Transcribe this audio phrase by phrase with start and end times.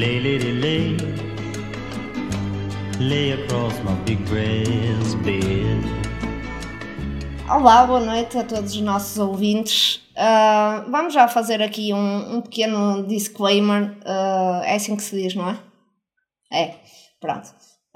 [0.00, 0.96] Lay, lady, lay.
[2.98, 5.84] Lay across my big bed.
[7.46, 9.96] Olá, boa noite a todos os nossos ouvintes.
[10.16, 13.94] Uh, vamos já fazer aqui um, um pequeno disclaimer.
[14.00, 15.58] Uh, é assim que se diz, não é?
[16.50, 16.74] É,
[17.20, 17.50] pronto.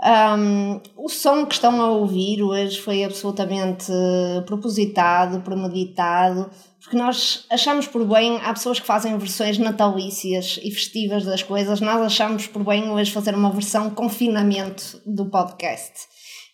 [0.04, 3.90] Um, o som que estão a ouvir hoje foi absolutamente
[4.44, 6.50] propositado, premeditado,
[6.84, 11.80] porque nós achamos por bem, há pessoas que fazem versões natalícias e festivas das coisas,
[11.80, 15.92] nós achamos por bem hoje fazer uma versão confinamento do podcast.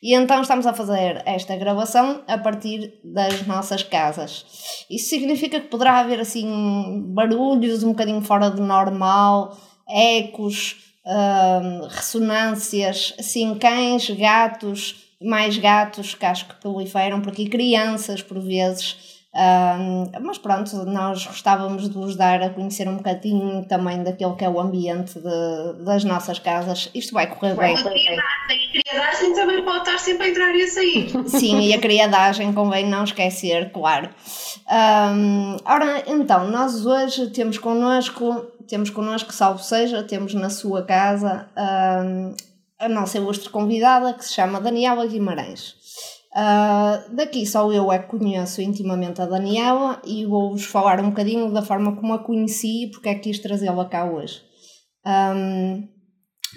[0.01, 4.47] E então estamos a fazer esta gravação a partir das nossas casas.
[4.89, 13.15] Isso significa que poderá haver assim barulhos um bocadinho fora do normal, ecos, hum, ressonâncias,
[13.19, 19.20] assim, cães, gatos, mais gatos que acho que proliferam por aqui, crianças por vezes.
[19.33, 24.45] Um, mas pronto, nós gostávamos de vos dar a conhecer um bocadinho também daquele que
[24.45, 26.91] é o ambiente de, das nossas casas.
[26.93, 27.77] Isto vai correr bem.
[27.77, 27.83] A
[28.83, 31.11] criadagem também pode estar sempre a entrar e a sair.
[31.29, 34.11] Sim, e a criadagem convém não esquecer, claro.
[34.69, 41.49] Um, ora, então, nós hoje temos connosco, temos connosco, salvo seja, temos na sua casa
[42.05, 42.35] um,
[42.81, 45.80] a nossa ilustre convidada que se chama Daniela Guimarães.
[46.33, 51.53] Uh, daqui só eu é que conheço intimamente a Daniela e vou-vos falar um bocadinho
[51.53, 54.41] da forma como a conheci e porque é que quis trazê-la cá hoje.
[55.05, 55.89] Um,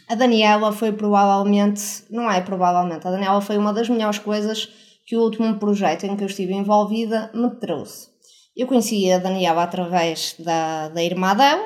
[0.10, 4.70] a Daniela foi provavelmente, não é provavelmente, a Daniela foi uma das melhores coisas
[5.08, 8.10] que o último projeto em que eu estive envolvida me trouxe.
[8.56, 11.66] Eu conheci a Daniela através da, da irmã dela,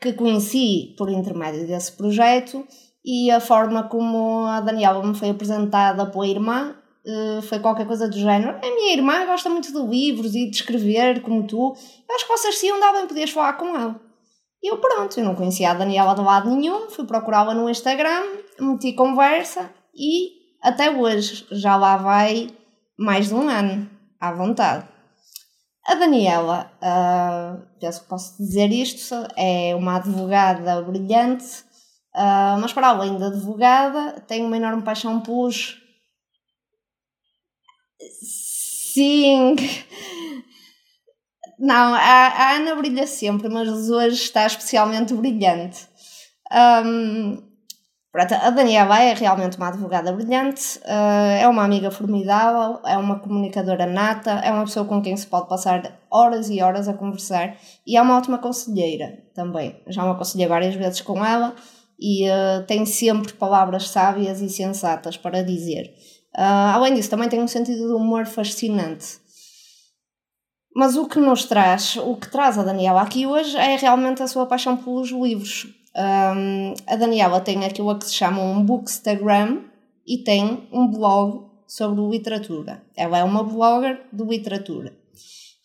[0.00, 2.66] que conheci por intermédio desse projeto,
[3.04, 6.74] e a forma como a Daniela me foi apresentada pela irmã
[7.06, 8.56] Uh, foi qualquer coisa do género.
[8.56, 11.74] A minha irmã gosta muito de livros e de escrever, como tu.
[12.08, 14.00] Eu acho que vocês se iam dar bem, podias falar com ela.
[14.62, 18.24] E eu, pronto, eu não conhecia a Daniela de lado nenhum, fui procurá-la no Instagram,
[18.58, 20.30] meti conversa e
[20.62, 22.48] até hoje já lá vai
[22.98, 24.88] mais de um ano, à vontade.
[25.86, 31.44] A Daniela, uh, penso que posso dizer isto, é uma advogada brilhante,
[32.16, 35.83] uh, mas para além da advogada, tem uma enorme paixão pelos
[38.00, 39.56] Sim.
[41.58, 45.86] Não, a, a, Ana brilha sempre, mas hoje está especialmente brilhante.
[46.84, 47.42] Um,
[48.12, 53.18] pronto, a Daniela é realmente uma advogada brilhante, uh, é uma amiga formidável, é uma
[53.18, 57.56] comunicadora nata, é uma pessoa com quem se pode passar horas e horas a conversar
[57.86, 59.80] e é uma ótima conselheira também.
[59.88, 61.54] Já me aconselhei várias vezes com ela
[61.98, 65.94] e uh, tem sempre palavras sábias e sensatas para dizer.
[66.36, 69.18] Uh, além disso, também tem um sentido de humor fascinante.
[70.74, 74.26] Mas o que nos traz, o que traz a Daniela aqui hoje é realmente a
[74.26, 75.68] sua paixão pelos livros.
[75.96, 79.62] Um, a Daniela tem aquilo que se chama um bookstagram
[80.04, 82.82] e tem um blog sobre literatura.
[82.96, 84.92] Ela é uma blogger de literatura.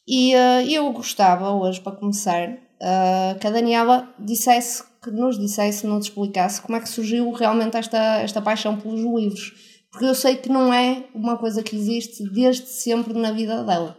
[0.07, 5.87] E uh, eu gostava hoje, para começar, uh, que a Daniela dissesse, que nos dissesse,
[5.87, 10.35] nos explicasse como é que surgiu realmente esta, esta paixão pelos livros porque eu sei
[10.35, 13.97] que não é uma coisa que existe desde sempre na vida dela.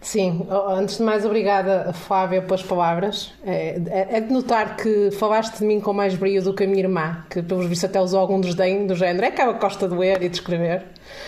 [0.00, 3.32] Sim, antes de mais, obrigada, Flávia, pelas palavras.
[3.44, 6.66] É, é, é, de notar que falaste de mim com mais brilho do que a
[6.68, 9.26] minha irmã, que pelos vistos até usou algum desdém do género.
[9.26, 10.84] É que ela gosta de ler e de escrever.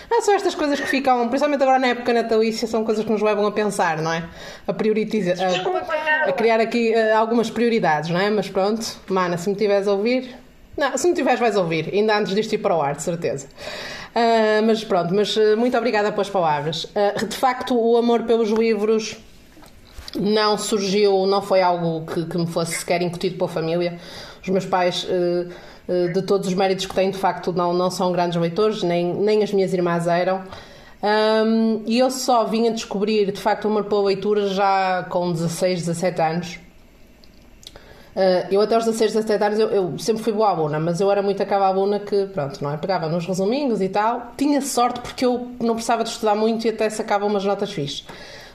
[0.08, 3.22] Ah, são estas coisas que ficam, principalmente agora na época natalícia, são coisas que nos
[3.22, 4.28] levam a pensar, não é?
[4.66, 8.30] A priorizar, a, a criar aqui uh, algumas prioridades, não é?
[8.30, 10.36] Mas pronto, Mana, se me estiveres a ouvir,
[10.80, 13.46] não, se não tiveres, vais ouvir, ainda antes disto ir para o ar, de certeza.
[14.10, 16.84] Uh, mas pronto, mas uh, muito obrigada pelas palavras.
[16.84, 19.18] Uh, de facto, o amor pelos livros
[20.18, 23.98] não surgiu, não foi algo que, que me fosse sequer incutido pela família.
[24.42, 25.06] Os meus pais,
[25.86, 29.42] de todos os méritos que têm, de facto, não, não são grandes leitores, nem, nem
[29.42, 30.42] as minhas irmãs eram.
[31.02, 35.30] Um, e eu só vim a descobrir, de facto, o amor pela leitura já com
[35.30, 36.58] 16, 17 anos.
[38.20, 41.10] Uh, eu até aos 16, 17 anos eu, eu, sempre fui boa aluna, mas eu
[41.10, 42.76] era muito aquela aluna que, pronto, não é?
[42.76, 44.32] Pegava nos resuminhos e tal.
[44.36, 48.04] Tinha sorte porque eu não precisava de estudar muito e até sacava umas notas fixas.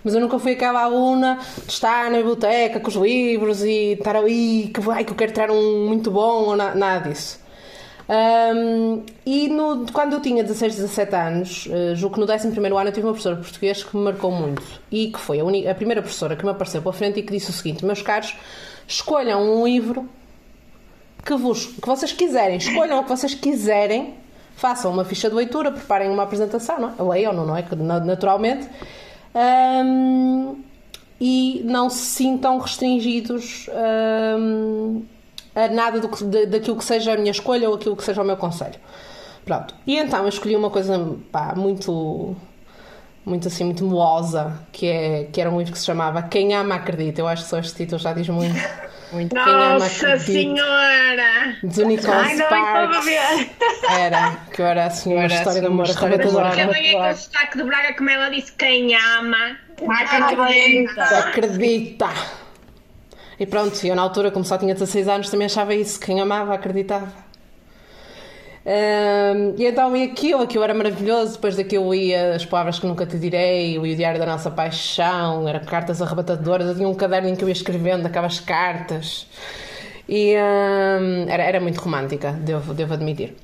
[0.03, 4.15] Mas eu nunca fui aquela aluna de estar na biblioteca com os livros e estar
[4.15, 7.39] ali, que, ai, que eu quero tirar um muito bom ou na, nada disso.
[8.07, 12.89] Um, e no, quando eu tinha 16, 17 anos, uh, julgo que no 11 ano
[12.89, 14.61] eu tive uma professora de português que me marcou muito
[14.91, 17.33] e que foi a, única, a primeira professora que me apareceu pela frente e que
[17.33, 18.35] disse o seguinte: Meus caros,
[18.87, 20.07] escolham um livro
[21.25, 24.13] que, vos, que vocês quiserem, escolham o que vocês quiserem,
[24.55, 27.13] façam uma ficha de leitura, preparem uma apresentação, não é?
[27.15, 27.63] leiam, não é?
[28.05, 28.67] Naturalmente.
[29.35, 30.61] Um,
[31.19, 33.67] e não se sintam restringidos
[34.39, 35.03] um,
[35.55, 38.25] a nada do da- daquilo que seja a minha escolha ou aquilo que seja o
[38.25, 38.75] meu conselho.
[39.45, 39.73] Pronto.
[39.85, 42.35] E então eu escolhi uma coisa pá, muito
[43.25, 46.75] muito assim, muito melosa, que, é, que era um livro que se chamava Quem Ama
[46.75, 47.21] Acredita.
[47.21, 48.55] Eu acho que só este título já diz muito.
[49.11, 49.33] muito.
[49.33, 50.19] Quem Ama Nossa Acredita.
[50.31, 51.55] Senhora!
[51.63, 53.05] De Nicole Ai, Sparks.
[53.05, 53.49] ver.
[53.99, 56.61] Era, que eu era assim, uma Era história de assim, uma amor história de arrebatadora.
[56.61, 56.73] amor.
[56.75, 59.57] Também é com o sotaque de Braga, como ela disse, quem ama.
[59.87, 61.03] Acredita.
[61.03, 62.09] Acredita!
[63.39, 65.99] E pronto, eu na altura, como só tinha 16 anos, também achava isso.
[65.99, 67.24] Quem amava, acreditava.
[68.65, 71.33] E então e aquilo, aquilo era maravilhoso.
[71.33, 75.63] Depois daquilo ia as palavras que nunca te direi, o diário da nossa paixão, eram
[75.65, 76.67] cartas arrebatadoras.
[76.69, 79.27] Eu tinha um caderno em que eu ia escrevendo aquelas cartas.
[80.09, 83.35] E ahm, era, era muito romântica, devo, devo admitir.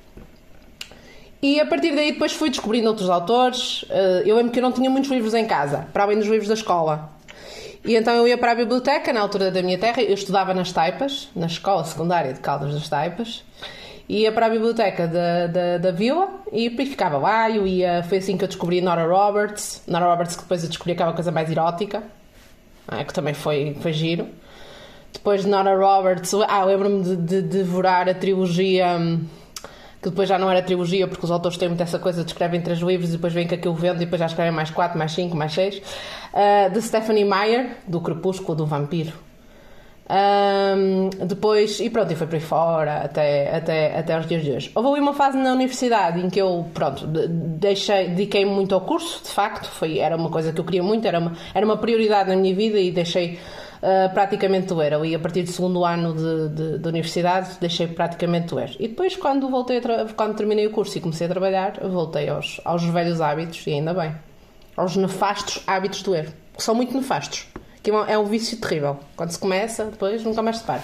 [1.41, 3.83] E a partir daí depois fui descobrindo outros autores.
[3.89, 6.47] Eh, Eu lembro que eu não tinha muitos livros em casa, para além dos livros
[6.47, 7.09] da escola.
[7.83, 10.71] E então eu ia para a biblioteca, na altura da minha terra, eu estudava nas
[10.71, 13.43] Taipas, na escola secundária de Caldas das Taipas.
[14.11, 17.49] Ia para a biblioteca da, da, da vila e ficava lá.
[17.49, 19.81] Eu ia, foi assim que eu descobri Nora Roberts.
[19.87, 22.03] Nora Roberts, que depois eu descobri aquela coisa mais erótica,
[22.89, 24.27] ah, que também foi, foi giro.
[25.13, 29.23] Depois de Nora Roberts, ah, lembro-me de, de devorar a trilogia, hum,
[30.01, 32.59] que depois já não era trilogia, porque os autores têm muito essa coisa de escrevem
[32.59, 35.13] três livros e depois vem que aquilo vende e depois já escrevem mais quatro, mais
[35.13, 35.81] cinco, mais seis.
[36.33, 39.30] Ah, de Stephanie Meyer, do Crepúsculo, do Vampiro.
[40.13, 44.51] Ahm, depois, e pronto, e foi por aí fora até, até, até aos dias de
[44.51, 44.71] hoje.
[44.75, 48.81] Houve ali uma fase na universidade em que eu, pronto, de- deixei, dediquei-me muito ao
[48.81, 51.77] curso, de facto, foi, era uma coisa que eu queria muito, era uma, era uma
[51.77, 53.39] prioridade na minha vida e deixei
[53.81, 54.93] ah, praticamente de ler.
[54.93, 58.75] Ali, a partir do segundo ano de, de, de universidade, deixei praticamente de ler.
[58.81, 59.79] E depois, quando, voltei
[60.17, 63.93] quando terminei o curso e comecei a trabalhar, voltei aos, aos velhos hábitos, e ainda
[63.93, 64.13] bem,
[64.75, 67.47] aos nefastos hábitos de ler, que são muito nefastos.
[67.83, 68.99] Que é um- é um vício terrível.
[69.15, 70.83] Quando se começa, depois nunca mais se para.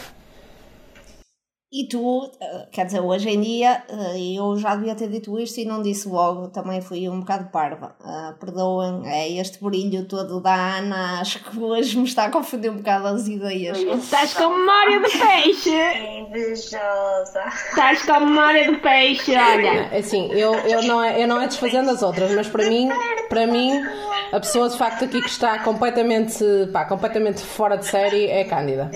[1.69, 5.59] E tu, eh, quer dizer, hoje em dia, eh, eu já devia ter dito isto
[5.59, 7.93] e não disse logo, também fui um bocado parva.
[8.01, 12.71] Ah, perdoem, é este brilho todo da Ana, acho que hoje me está a confundir
[12.71, 13.77] um bocado as ideias.
[13.79, 15.75] Estás com memória de peixe.
[16.19, 17.43] Invejosa.
[17.69, 19.89] Estás com memória de peixe, olha.
[19.97, 22.87] Assim, eu, eu, não é, eu não é desfazendo as outras, mas para mim,
[23.29, 23.83] para mim,
[24.31, 28.45] a pessoa de facto aqui que está completamente, pá, completamente fora de série é a
[28.45, 28.91] Cândida.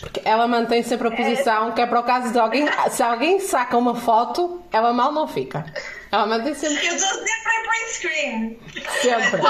[0.00, 3.40] Porque ela mantém sempre a posição que é para o caso de alguém, se alguém
[3.40, 5.64] saca uma foto, ela mal não fica.
[6.10, 8.58] Ela mantém sempre Eu estou sempre em print screen.
[9.02, 9.42] Sempre.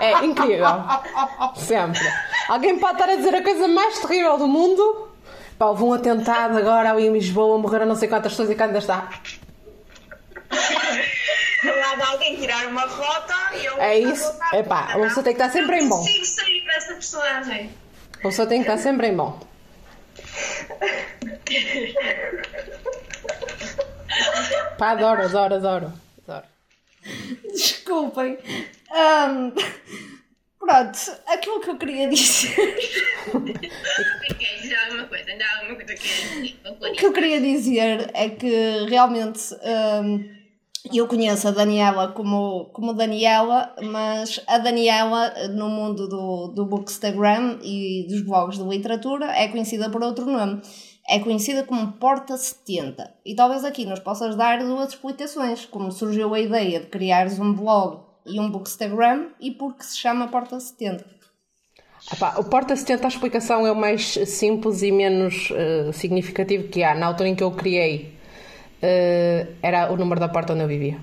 [0.00, 0.84] É incrível.
[1.56, 2.00] Sempre.
[2.48, 5.08] Alguém pode estar a dizer a coisa mais terrível do mundo.
[5.58, 8.78] Pá, houve um atentado agora ali em Lisboa, morreram não sei quantas pessoas e ainda
[8.78, 9.08] está.
[11.64, 13.80] Lá de alguém tirar uma foto e eu.
[13.80, 14.32] É isso.
[14.52, 15.96] Epá, a pessoa tem que estar sempre em bom.
[15.96, 17.70] Não consigo sair dessa personagem.
[18.18, 19.40] A pessoa tem que estar sempre em bom.
[24.78, 25.92] Pá, adoro, adoro, adoro.
[26.26, 26.46] adoro.
[27.52, 28.38] Desculpem.
[28.90, 29.52] Ahm,
[30.58, 32.54] pronto, aquilo que eu queria dizer.
[34.38, 35.30] Quer dizer alguma coisa?
[35.30, 40.34] Ainda há alguma coisa que O que eu queria dizer é que realmente hum,
[40.92, 47.58] eu conheço a Daniela como, como Daniela, mas a Daniela no mundo do, do Bookstagram
[47.62, 50.60] e dos blogs de literatura é conhecida por outro nome.
[51.08, 53.14] É conhecida como Porta 70.
[53.24, 57.52] E talvez aqui nos possas dar duas explicações, como surgiu a ideia de criares um
[57.52, 61.04] blog e um Bookstagram e por que se chama Porta 70.
[62.12, 66.82] Epá, o Porta 70, a explicação é o mais simples e menos eh, significativo que
[66.82, 66.94] há.
[66.94, 68.13] Na altura em que eu criei,
[68.86, 70.98] eh, era o número da porta onde eu vivia.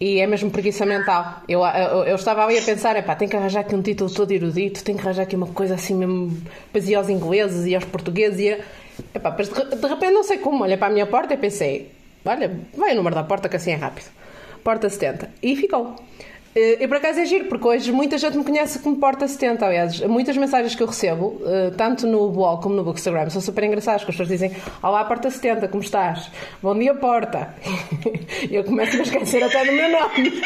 [0.00, 1.42] E é mesmo preguiça mental.
[1.46, 4.30] Eu, eu, eu estava ali a pensar, epá, tenho que arranjar aqui um título todo
[4.32, 6.28] erudito, tenho que arranjar aqui uma coisa assim mesmo,
[6.66, 8.58] depois ia aos ingleses e aos portugueses, e
[9.14, 11.90] epá, de, de repente não sei como, olhei para a minha porta e pensei,
[12.24, 14.06] olha, vai o número da porta que assim é rápido.
[14.64, 15.30] Porta 70.
[15.42, 15.96] E ficou.
[16.60, 19.64] Eh, E por acaso é giro, porque hoje muita gente me conhece como Porta 70.
[19.64, 23.62] Aliás, muitas mensagens que eu recebo, eh, tanto no blog como no Bookstagram, são super
[23.64, 24.50] engraçadas, que as pessoas dizem:
[24.82, 26.30] Olá, Porta 70, como estás?
[26.62, 27.54] Bom dia, Porta.
[28.50, 30.42] E eu começo a esquecer até do meu nome.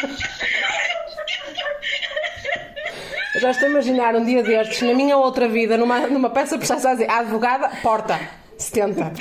[3.35, 6.57] Eu já estou a imaginar um dia destes, na minha outra vida, numa, numa peça
[6.57, 8.19] processal, a dizer: Advogada, Porta
[8.57, 9.11] 70.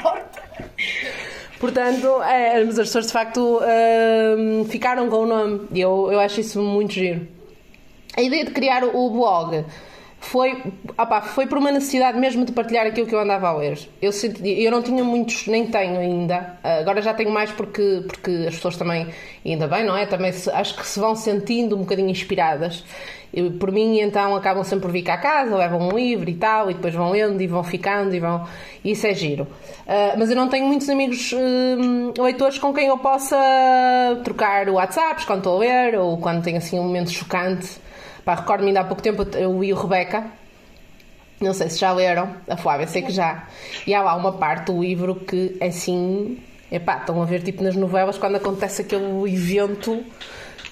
[1.62, 3.60] Portanto, é, as pessoas de facto
[4.36, 7.28] hum, ficaram com o nome e eu, eu acho isso muito giro.
[8.16, 9.64] A ideia de criar o blog
[10.18, 10.60] foi,
[10.98, 13.78] opá, foi por uma necessidade mesmo de partilhar aquilo que eu andava a ler.
[14.02, 16.58] Eu, senti, eu não tinha muitos, nem tenho ainda.
[16.64, 19.06] Agora já tenho mais porque, porque as pessoas também,
[19.46, 20.04] ainda bem, não é?
[20.04, 22.84] Também se, acho que se vão sentindo um bocadinho inspiradas.
[23.58, 26.70] Por mim, então, acabam sempre por vir cá a casa, levam um livro e tal,
[26.70, 28.46] e depois vão lendo e vão ficando e vão.
[28.84, 29.44] Isso é giro.
[29.44, 33.36] Uh, mas eu não tenho muitos amigos uh, leitores com quem eu possa
[34.22, 37.80] trocar WhatsApps quando estou a ler ou quando tenho assim um momento chocante
[38.24, 40.26] Pá, recordo-me ainda há pouco tempo eu e o Rebeca.
[41.40, 43.48] Não sei se já leram, a Flávia sei que já.
[43.84, 46.38] E há lá uma parte do livro que assim.
[46.70, 50.02] Epá, estão a ver tipo nas novelas quando acontece aquele evento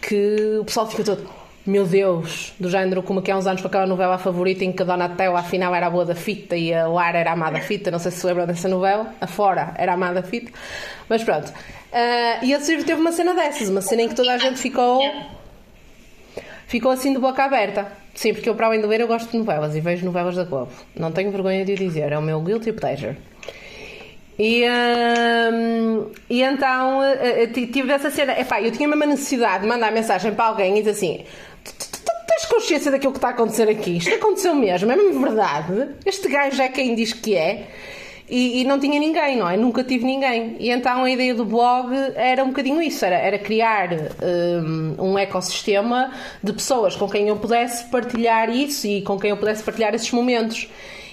[0.01, 1.40] que o pessoal fica todo.
[1.67, 4.83] Meu Deus, do género como que há uns anos com aquela novela favorita em que
[4.83, 7.61] a Donatella afinal era a boa da fita e a Lara era a amada da
[7.61, 10.51] fita, não sei se se lembram dessa novela, a Fora era a amada da fita,
[11.07, 11.49] mas pronto.
[11.51, 14.59] Uh, e esse livro teve uma cena dessas, uma cena em que toda a gente
[14.59, 15.03] ficou
[16.67, 17.93] ficou assim de boca aberta.
[18.15, 20.45] Sim, porque eu, para além de ler, eu gosto de novelas e vejo novelas da
[20.45, 20.73] Globo.
[20.97, 23.17] Não tenho vergonha de o dizer, é o meu guilty pleasure.
[24.43, 24.65] E,
[26.31, 28.41] e então eh, eh, tive essa cena.
[28.41, 31.25] Epá, eu tinha uma necessidade de mandar mensagem para alguém e dizer assim:
[32.27, 33.97] tens consciência daquilo que está a acontecer aqui?
[33.97, 35.91] Isto aconteceu mesmo, é mesmo verdade?
[36.05, 37.69] Este gajo é quem diz que é.
[38.31, 39.57] E, e, não tinha ninguém, não é?
[39.57, 40.57] Nunca tive ninguém.
[40.61, 45.19] E então a ideia do blog era um bocadinho isso: era, era criar um, um
[45.19, 49.93] ecossistema de pessoas com quem eu pudesse partilhar isso e com quem eu pudesse partilhar
[49.95, 50.69] esses momentos.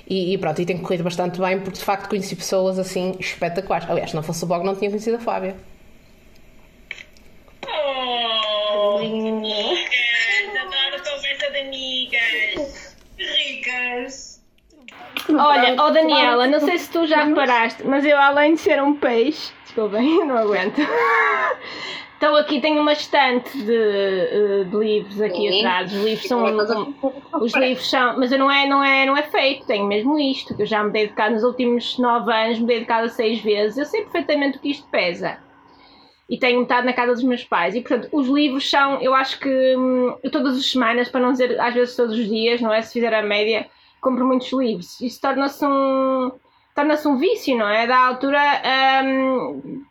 [0.07, 3.89] E, e pronto, e tem corrido bastante bem porque de facto conheci pessoas assim espetaculares.
[3.89, 5.55] Aliás, se não fosse o blog, não tinha conhecido a Flávia.
[7.65, 8.99] Oh,
[12.15, 12.97] amigas.
[13.17, 14.37] Ricas.
[15.29, 18.93] Olha, oh Daniela, não sei se tu já reparaste, mas eu além de ser um
[18.93, 20.79] peixe, desculpem, não aguento.
[22.13, 25.59] Estou aqui, tenho uma estante de, eh, de livros aqui Sim.
[25.59, 25.93] atrás.
[25.93, 26.95] Os livros são.
[27.33, 28.17] Os livros são.
[28.17, 30.91] Mas não é, não, é, não é feito, tenho mesmo isto, que eu já me
[30.91, 33.77] dei de casa nos últimos nove anos, me dei de casa seis vezes.
[33.77, 35.37] Eu sei perfeitamente o que isto pesa.
[36.29, 37.73] E tenho metade na casa dos meus pais.
[37.73, 41.59] E portanto, os livros são, eu acho que hum, todas as semanas, para não dizer
[41.59, 42.81] às vezes todos os dias, não é?
[42.81, 43.67] Se fizer a média,
[44.01, 44.99] compro muitos livros.
[44.99, 46.31] Isso torna-se um,
[46.75, 47.87] torna-se um vício, não é?
[47.87, 48.41] Da altura,
[49.05, 49.83] um,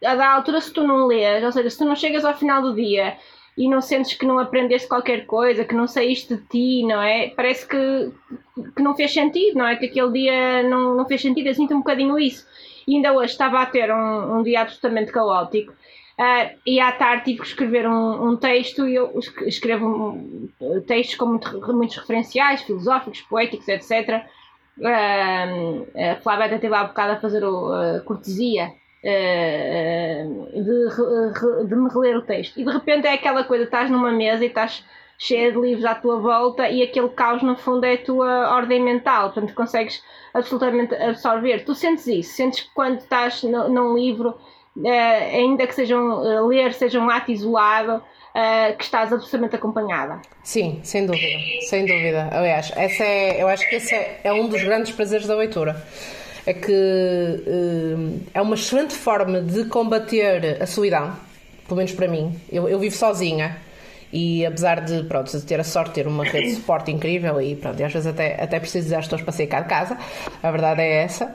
[0.00, 2.74] da altura se tu não lês, ou seja, se tu não chegas ao final do
[2.74, 3.16] dia
[3.56, 7.28] e não sentes que não aprendeste qualquer coisa, que não saíste de ti, não é?
[7.30, 8.10] Parece que,
[8.74, 9.76] que não fez sentido, não é?
[9.76, 12.46] Que aquele dia não, não fez sentido, eu sinto um bocadinho isso.
[12.94, 15.72] Ainda hoje estava a ter um, um dia absolutamente caótico
[16.20, 20.50] Uh, e à tarde tive que escrever um, um texto e eu escrevo um,
[20.86, 24.26] textos com muito, muitos referenciais, filosóficos, poéticos, etc.
[24.76, 28.70] Uh, a Flávia até teve há bocado a fazer a cortesia
[29.02, 32.60] uh, de, de me reler o texto.
[32.60, 34.84] E de repente é aquela coisa, estás numa mesa e estás
[35.20, 38.82] cheia de livros à tua volta e aquele caos no fundo é a tua ordem
[38.82, 41.62] mental, portanto consegues absolutamente absorver.
[41.62, 44.88] Tu sentes isso, sentes que quando estás num livro uh,
[45.34, 50.22] ainda que sejam uh, ler seja um ato isolado, uh, que estás absolutamente acompanhada.
[50.42, 52.30] Sim, sem dúvida, sem dúvida.
[52.32, 55.86] Aliás, essa é, eu acho que esse é, é um dos grandes prazeres da leitura.
[56.46, 57.44] É que
[58.32, 61.14] é uma excelente forma de combater a solidão,
[61.68, 62.40] pelo menos para mim.
[62.50, 63.60] Eu, eu vivo sozinha
[64.12, 67.40] e apesar de, pronto, de ter a sorte de ter uma rede de suporte incrível
[67.40, 69.68] e pronto, e às vezes até, até preciso dizer às pessoas para sair cá de
[69.68, 69.96] casa,
[70.42, 71.34] a verdade é essa.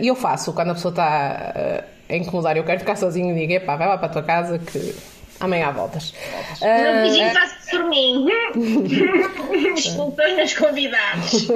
[0.00, 3.52] E eu faço, quando a pessoa está a incomodar, eu quero ficar sozinho e digo,
[3.52, 4.94] epá, vai lá para a tua casa que
[5.40, 6.14] amanhã há voltas.
[6.60, 8.26] O meu vizinho faz por mim.
[9.74, 11.48] Desculpem os convidados.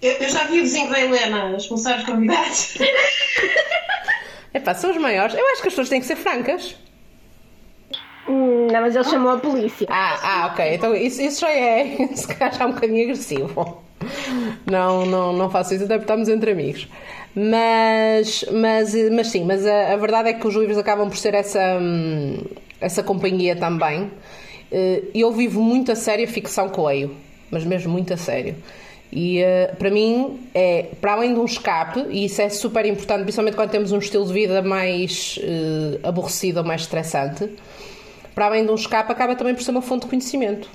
[0.00, 2.74] Eu, já vi o vizinho da Helena expulsar os convidados.
[4.52, 5.34] Epá, são os maiores.
[5.34, 6.76] Eu acho que as pessoas têm que ser francas.
[8.28, 9.86] Hum, não, mas ele chamou a polícia.
[9.90, 10.74] Ah, ah ok.
[10.74, 13.82] Então isso, isso já é, se calhar já é um bocadinho agressivo.
[14.70, 16.88] Não, não, não faço isso, até porque estamos entre amigos.
[17.34, 21.34] Mas, mas, mas sim, mas a, a, verdade é que os livros acabam por ser
[21.34, 22.38] essa, hum,
[22.80, 24.10] essa companhia também.
[24.70, 27.14] Eh, eu vivo muito a sério a ficção leio,
[27.50, 28.56] mas mesmo muito a sério.
[29.12, 33.22] E uh, para mim, é, para além de um escape, e isso é super importante,
[33.22, 37.48] principalmente quando temos um estilo de vida mais uh, aborrecido ou mais estressante,
[38.34, 40.68] para além de um escape, acaba também por ser uma fonte de conhecimento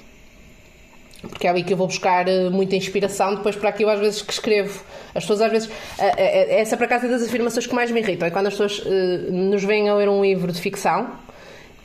[1.22, 4.22] porque é ali que eu vou buscar eh, muita inspiração depois para aquilo às vezes
[4.22, 4.82] que escrevo.
[5.13, 5.70] As pessoas às vezes.
[5.98, 8.28] Eh, eh, essa para casa é das afirmações que mais me irritam.
[8.28, 8.84] É quando as pessoas
[9.30, 11.12] nos vêm a ler um livro de ficção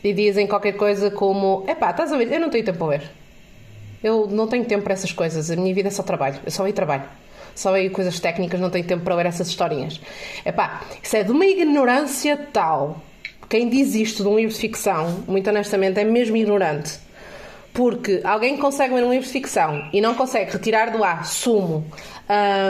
[0.04, 2.32] e dizem qualquer coisa como: Epá, estás a ver?
[2.32, 3.02] Eu não tenho tempo a ler.
[4.02, 5.50] Eu não tenho tempo para essas coisas.
[5.50, 6.38] A minha vida é só trabalho.
[6.44, 7.04] Eu só leio trabalho.
[7.56, 10.00] Só leio coisas técnicas, não tenho tempo para ler essas historinhas.
[10.44, 13.00] Epá, isso é de uma ignorância tal.
[13.48, 16.98] Quem diz isto de um livro de ficção, muito honestamente, é mesmo ignorante
[17.72, 21.26] Porque alguém que consegue ler um livro de ficção e não consegue retirar do ar
[21.26, 21.84] sumo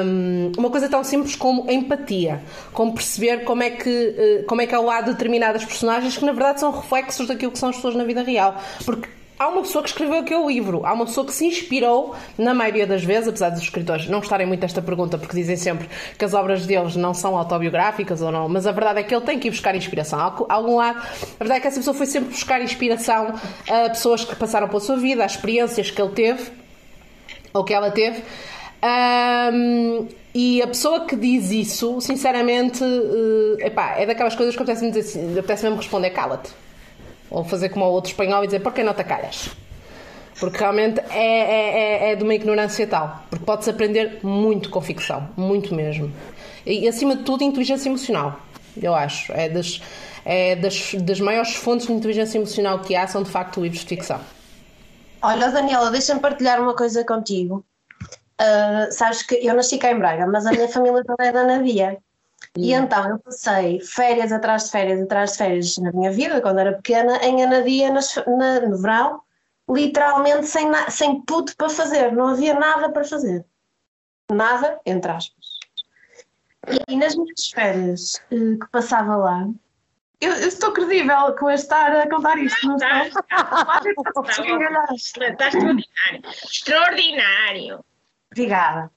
[0.05, 4.67] hum, uma coisa tão simples como empatia, como perceber como é, que, eh, como é
[4.67, 7.69] que é o lado de determinadas personagens que na verdade são reflexos daquilo que são
[7.69, 8.61] as pessoas na vida real.
[8.85, 12.55] Porque há uma pessoa que escreveu aquele livro, há uma pessoa que se inspirou, na
[12.55, 15.89] maioria das vezes, apesar dos escritores não gostarem muito desta pergunta, porque dizem sempre
[16.19, 19.25] que as obras deles não são autobiográficas ou não, mas a verdade é que ele
[19.25, 20.19] tem que ir buscar inspiração.
[20.21, 23.35] Há algum lado, a verdade é que essa pessoa foi sempre buscar inspiração
[23.69, 26.51] a pessoas que passaram pela sua vida, a experiências que ele teve
[27.53, 28.23] ou que ela teve.
[28.85, 34.99] Um, e a pessoa que diz isso, sinceramente, uh, epá, é daquelas coisas que apetece-me
[34.99, 36.64] assim, apetece mesmo responder: cala-te.
[37.35, 39.51] Ou fazer como o outro espanhol e dizer: por que não te calhas?
[40.39, 43.25] Porque realmente é, é, é, é de uma ignorância tal.
[43.29, 46.13] Porque pode-se aprender muito com ficção, muito mesmo.
[46.65, 48.41] E acima de tudo, inteligência emocional,
[48.81, 49.33] eu acho.
[49.33, 49.83] É das,
[50.25, 53.89] é das, das maiores fontes de inteligência emocional que há, são de facto livros de
[53.89, 54.21] ficção.
[55.21, 57.65] Olha, Daniela, deixa-me partilhar uma coisa contigo.
[58.41, 61.45] Uh, sabes que eu nasci cá em Braga, mas a minha família toda é da
[61.45, 61.99] Navia.
[62.57, 66.61] E então eu passei férias atrás de férias atrás de férias na minha vida, quando
[66.61, 69.21] era pequena, em Anadia nas, na, no verão,
[69.69, 73.45] literalmente sem, sem puto para fazer, não havia nada para fazer.
[74.31, 75.47] Nada, entre aspas.
[76.69, 79.49] E, e nas minhas férias uh, que passava lá,
[80.21, 83.23] eu, eu, estou credível com estar a contar isto, não, não estou?
[84.25, 85.85] Estás extraordinário.
[86.45, 87.85] Extraordinário.
[88.31, 88.94] Obrigada.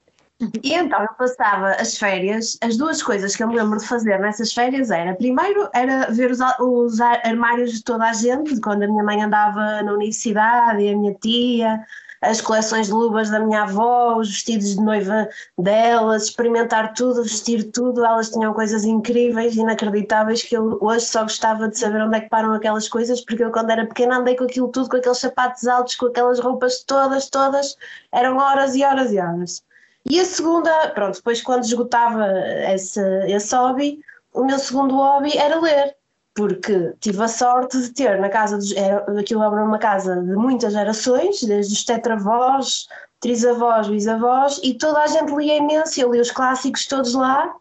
[0.62, 4.18] E então eu passava as férias, as duas coisas que eu me lembro de fazer
[4.20, 8.86] nessas férias era, primeiro era ver os, os armários de toda a gente, quando a
[8.86, 11.84] minha mãe andava na universidade e a minha tia,
[12.20, 17.70] as coleções de luvas da minha avó, os vestidos de noiva delas, experimentar tudo, vestir
[17.70, 18.04] tudo.
[18.04, 22.28] Elas tinham coisas incríveis, inacreditáveis, que eu hoje só gostava de saber onde é que
[22.28, 25.66] param aquelas coisas, porque eu, quando era pequena, andei com aquilo tudo, com aqueles sapatos
[25.68, 27.76] altos, com aquelas roupas todas, todas.
[28.12, 29.67] Eram horas e horas e horas.
[30.10, 32.26] E a segunda, pronto, depois quando esgotava
[32.72, 34.00] esse, esse hobby,
[34.32, 35.98] o meu segundo hobby era ler
[36.38, 38.70] porque tive a sorte de ter na casa dos.
[38.70, 42.86] Era, aquilo era uma casa de muitas gerações, desde os tetravós,
[43.18, 46.00] trisavós, bisavós, e toda a gente lia imenso.
[46.00, 47.52] Eu li os clássicos todos lá,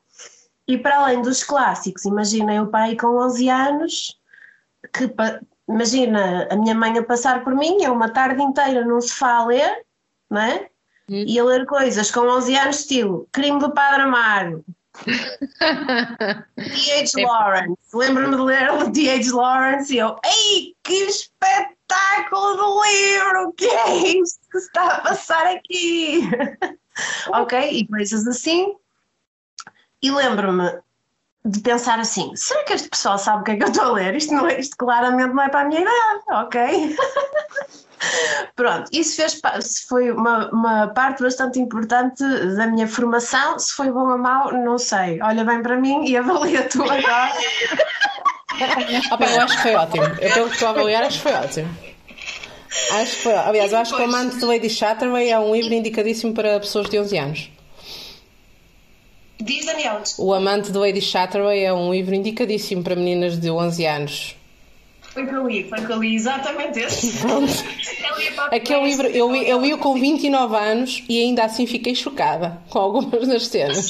[0.67, 4.19] e para além dos clássicos, imaginem o pai com 11 anos,
[4.93, 5.11] que
[5.67, 9.45] imagina a minha mãe a passar por mim, eu uma tarde inteira num sofá a
[9.45, 9.85] ler,
[10.29, 10.69] não é?
[11.09, 11.23] Hum.
[11.25, 14.63] E a ler coisas com 11 anos, estilo Crime do Padre Amaro,
[16.57, 17.21] D.H.
[17.21, 17.77] Lawrence.
[17.93, 19.31] Lembro-me de ler o D.H.
[19.35, 23.49] Lawrence e eu, ei, que espetáculo do livro!
[23.49, 26.21] O que é isto que se está a passar aqui?
[27.33, 28.75] ok, e coisas assim.
[30.01, 30.79] E lembro-me
[31.47, 33.91] de pensar assim: será que este pessoal sabe o que é que eu estou a
[33.93, 34.15] ler?
[34.15, 36.95] Isto, não é, isto claramente não é para a minha idade, ok?
[38.55, 39.41] Pronto, isso fez,
[39.87, 42.23] foi uma, uma parte bastante importante
[42.55, 43.57] da minha formação.
[43.57, 45.19] Se foi bom ou mau, não sei.
[45.21, 47.31] Olha bem para mim e avalia tu agora.
[49.11, 50.03] Opa, eu acho que foi ótimo.
[50.03, 51.77] Eu, pelo que estou a avaliar, acho que foi ótimo.
[52.91, 53.33] Acho que foi.
[53.33, 56.89] Aliás, eu acho que o Amante de Lady Chatterway é um livro indicadíssimo para pessoas
[56.89, 57.56] de 11 anos.
[59.39, 60.01] Diz Daniel.
[60.17, 64.35] O Amante de Lady Chatterway é um livro indicadíssimo para meninas de 11 anos.
[65.01, 67.11] Foi que eu li, foi que eu li exatamente esse.
[68.51, 72.79] Aquele livro, eu li, eu li com 29 anos e ainda assim fiquei chocada com
[72.79, 73.89] algumas das cenas.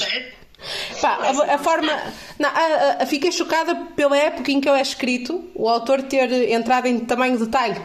[1.02, 1.92] Pá, a, a, forma.
[2.40, 6.50] Não, a, a, fiquei chocada pela época em que ele é escrito, o autor ter
[6.50, 7.82] entrado em tamanho detalhe.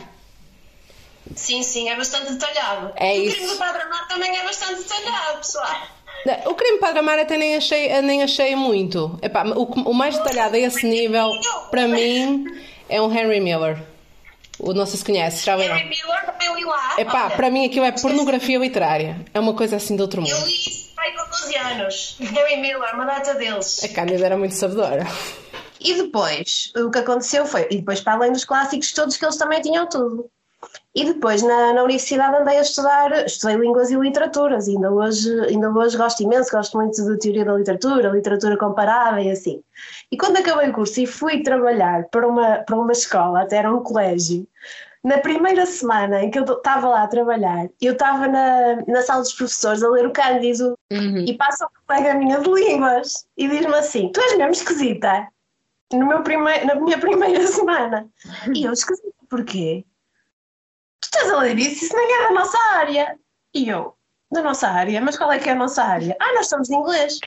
[1.35, 2.93] Sim, sim, é bastante detalhado.
[2.97, 3.37] É o isso.
[3.37, 5.87] crime do Padre Amar também é bastante detalhado, pessoal.
[6.47, 9.19] O crime Padre Amar até nem achei, nem achei muito.
[9.23, 11.31] Epá, o, o mais detalhado a esse nível,
[11.71, 12.47] para mim,
[12.89, 13.83] é um Henry Miller.
[14.59, 15.59] O, não sei se conhece, já?
[15.59, 16.95] Henry Miller também li lá.
[16.99, 19.25] Epá, para mim aquilo é pornografia literária.
[19.35, 20.31] É uma coisa assim de outro mundo.
[20.31, 22.17] Eu li isso com 12 anos.
[22.21, 23.83] Harry Miller, uma data deles.
[23.83, 25.05] A Cândida era muito sabedora.
[25.81, 29.37] E depois, o que aconteceu foi, e depois para além dos clássicos todos que eles
[29.37, 30.31] também tinham tudo.
[30.95, 35.31] E depois na, na universidade andei a estudar, estudei línguas e literaturas, e ainda hoje,
[35.47, 39.63] ainda hoje gosto imenso, gosto muito de teoria da literatura, literatura comparada e assim.
[40.11, 43.75] E quando acabei o curso e fui trabalhar para uma, para uma escola, até era
[43.75, 44.47] um colégio,
[45.03, 49.23] na primeira semana em que eu estava lá a trabalhar, eu estava na, na sala
[49.23, 51.25] dos professores a ler o Cândido uhum.
[51.27, 55.27] e passa uma colega minha de línguas e diz-me assim: Tu és mesmo esquisita
[55.93, 58.09] no meu prime na minha primeira semana.
[58.55, 59.85] E eu, esquisita, porquê?
[61.03, 61.85] Tu estás a ler isso?
[61.85, 63.19] Isso nem é da nossa área.
[63.55, 63.95] E eu,
[64.31, 65.01] da nossa área?
[65.01, 66.17] Mas qual é que é a nossa área?
[66.19, 67.19] Ah, nós estamos em inglês.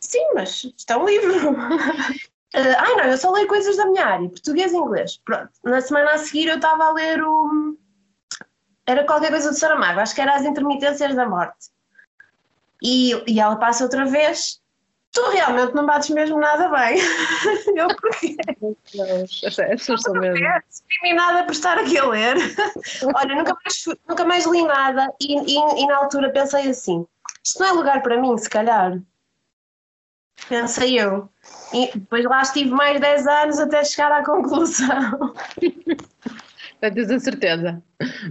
[0.00, 1.52] Sim, mas é um livro.
[1.52, 5.18] Uh, ai não, eu só leio coisas da minha área, português e inglês.
[5.24, 5.50] Pronto.
[5.64, 7.76] Na semana a seguir eu estava a ler o,
[8.86, 11.70] era qualquer coisa do Saramago, acho que era As Intermitências da Morte.
[12.82, 14.60] E, e ela passa outra vez,
[15.12, 16.98] tu realmente não bates mesmo nada bem.
[17.76, 18.36] Eu porquê?
[19.74, 20.46] Assustou mesmo.
[20.68, 22.36] discriminada por estar aqui a ler.
[23.14, 27.06] Olha, nunca mais, nunca mais li nada e, e- e na altura pensei assim:
[27.44, 28.98] isto não é lugar para mim, se calhar.
[30.48, 31.28] Pensei eu.
[31.72, 35.34] E depois lá estive mais 10 anos até chegar à conclusão.
[36.90, 37.82] Tens a certeza.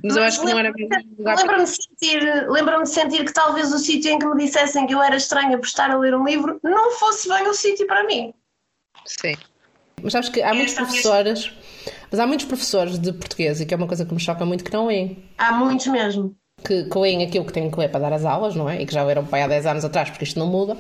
[0.04, 2.84] Mas eu Mas acho que não era mesmo um lugar para Lembro-me de sentir, lembro-me
[2.84, 5.66] de sentir que talvez o sítio em que me dissessem que eu era estranha por
[5.66, 8.34] estar a ler um livro não fosse bem o sítio para mim.
[9.06, 9.36] Sim.
[10.04, 11.54] Mas sabes que há muitos é professores,
[12.10, 14.66] mas há muitos professores de português, e que é uma coisa que me choca muito,
[14.66, 15.24] que não leem.
[15.38, 16.36] Há muitos mesmo.
[16.64, 18.82] Que, leem aquilo que têm que ler para dar as aulas, não é?
[18.82, 20.76] E que já leram pai há 10 anos atrás, porque isto não muda.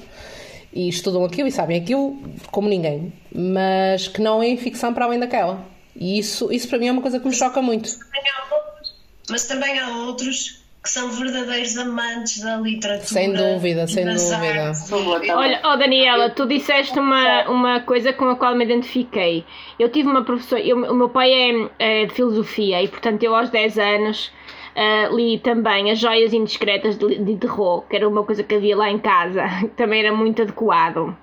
[0.74, 3.14] E estudam aquilo e sabem aquilo como ninguém.
[3.34, 5.66] Mas que não leem ficção para além daquela.
[5.96, 7.90] E isso, isso para mim é uma coisa que me choca muito.
[9.30, 13.06] Mas também há outros que são verdadeiros amantes da literatura.
[13.08, 14.04] Sem dúvida, sem
[14.40, 14.74] dúvida.
[15.38, 19.46] Olha, oh Daniela, tu disseste uma, uma coisa com a qual me identifiquei.
[19.78, 21.70] Eu tive uma professora, eu- o meu pai é,
[22.02, 24.32] é de filosofia e, portanto, eu aos 10 anos
[24.76, 28.76] ah, li também As Joias Indiscretas de, de Terror, que era uma coisa que havia
[28.76, 31.16] lá em casa, que também era muito adequado.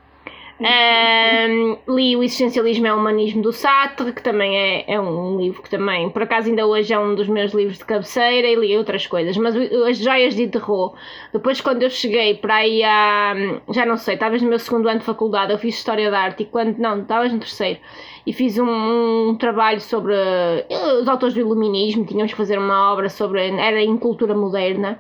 [0.61, 5.71] Li O Existencialismo é o Humanismo do Sartre, que também é, é um livro que
[5.71, 9.07] também, por acaso, ainda hoje é um dos meus livros de cabeceira, e li outras
[9.07, 9.37] coisas.
[9.37, 10.95] Mas As Joias de Terror,
[11.33, 13.35] depois, quando eu cheguei para aí a.
[13.71, 16.43] Já não sei, talvez no meu segundo ano de faculdade, eu fiz História da Arte,
[16.43, 16.77] e quando.
[16.79, 17.79] Não, talvez no terceiro.
[18.27, 20.67] E fiz um, um trabalho sobre eh,
[21.01, 23.41] os autores do Iluminismo, tínhamos que fazer uma obra sobre.
[23.49, 24.99] Era em cultura moderna.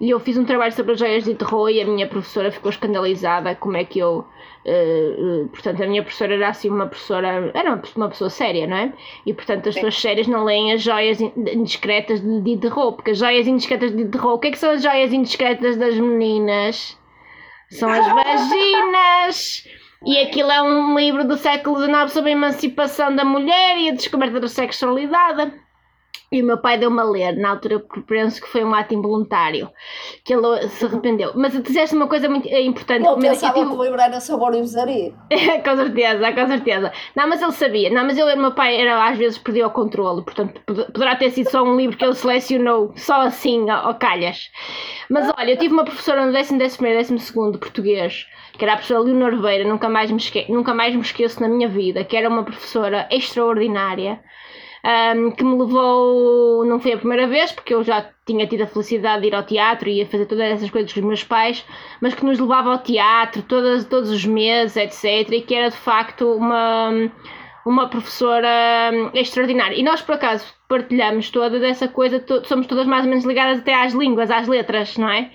[0.00, 2.70] E eu fiz um trabalho sobre as joias de terror e a minha professora ficou
[2.70, 4.24] escandalizada como é que eu.
[4.68, 7.50] Eh, eh, portanto, a minha professora era assim uma professora.
[7.54, 8.92] Era uma, uma pessoa séria, não é?
[9.26, 13.12] E portanto, as pessoas sérias não leem as joias in- indiscretas de, de terror, porque
[13.12, 14.34] as joias indiscretas de terror.
[14.34, 16.98] O que é que são as joias indiscretas das meninas?
[17.70, 19.64] São as vaginas!
[20.04, 23.94] E aquilo é um livro do século XIX sobre a emancipação da mulher e a
[23.94, 25.52] descoberta da sexualidade.
[26.30, 28.92] E o meu pai deu-me a ler, na altura eu penso que foi um ato
[28.94, 29.70] involuntário,
[30.24, 31.32] que ele se arrependeu.
[31.34, 33.06] Mas tu disseste uma coisa muito eh, importante.
[33.06, 35.14] Ele- pensava eu que tive- o livro era sobre orivesaria.
[35.64, 36.92] com certeza, com certeza.
[37.16, 37.88] Não, mas ele sabia.
[37.90, 41.30] Não, mas eu, meu pai era, às vezes perdia o controle, portanto pod- poderá ter
[41.30, 44.50] sido só um livro que ele selecionou, só assim, ao, calhas.
[45.08, 48.74] Mas olha, eu tive uma professora no décimo, décimo primeiro, décimo segundo português, que era
[48.74, 50.44] a professora Leonor Veira, nunca mais, me esque...
[50.52, 54.20] nunca mais me esqueço na minha vida, que era uma professora extraordinária.
[54.84, 58.66] Ahm, que me levou, não foi a primeira vez, porque eu já tinha tido a
[58.66, 61.64] felicidade de ir ao teatro e a fazer todas essas coisas com os meus pais,
[62.00, 65.30] mas que nos levava ao teatro todas, todos os meses, etc.
[65.32, 66.90] E que era de facto uma,
[67.64, 68.48] uma professora
[68.92, 69.76] hum, extraordinária.
[69.76, 73.58] E nós, por acaso, partilhamos toda dessa coisa, to- somos todas mais ou menos ligadas
[73.60, 75.30] até às línguas, às letras, não é?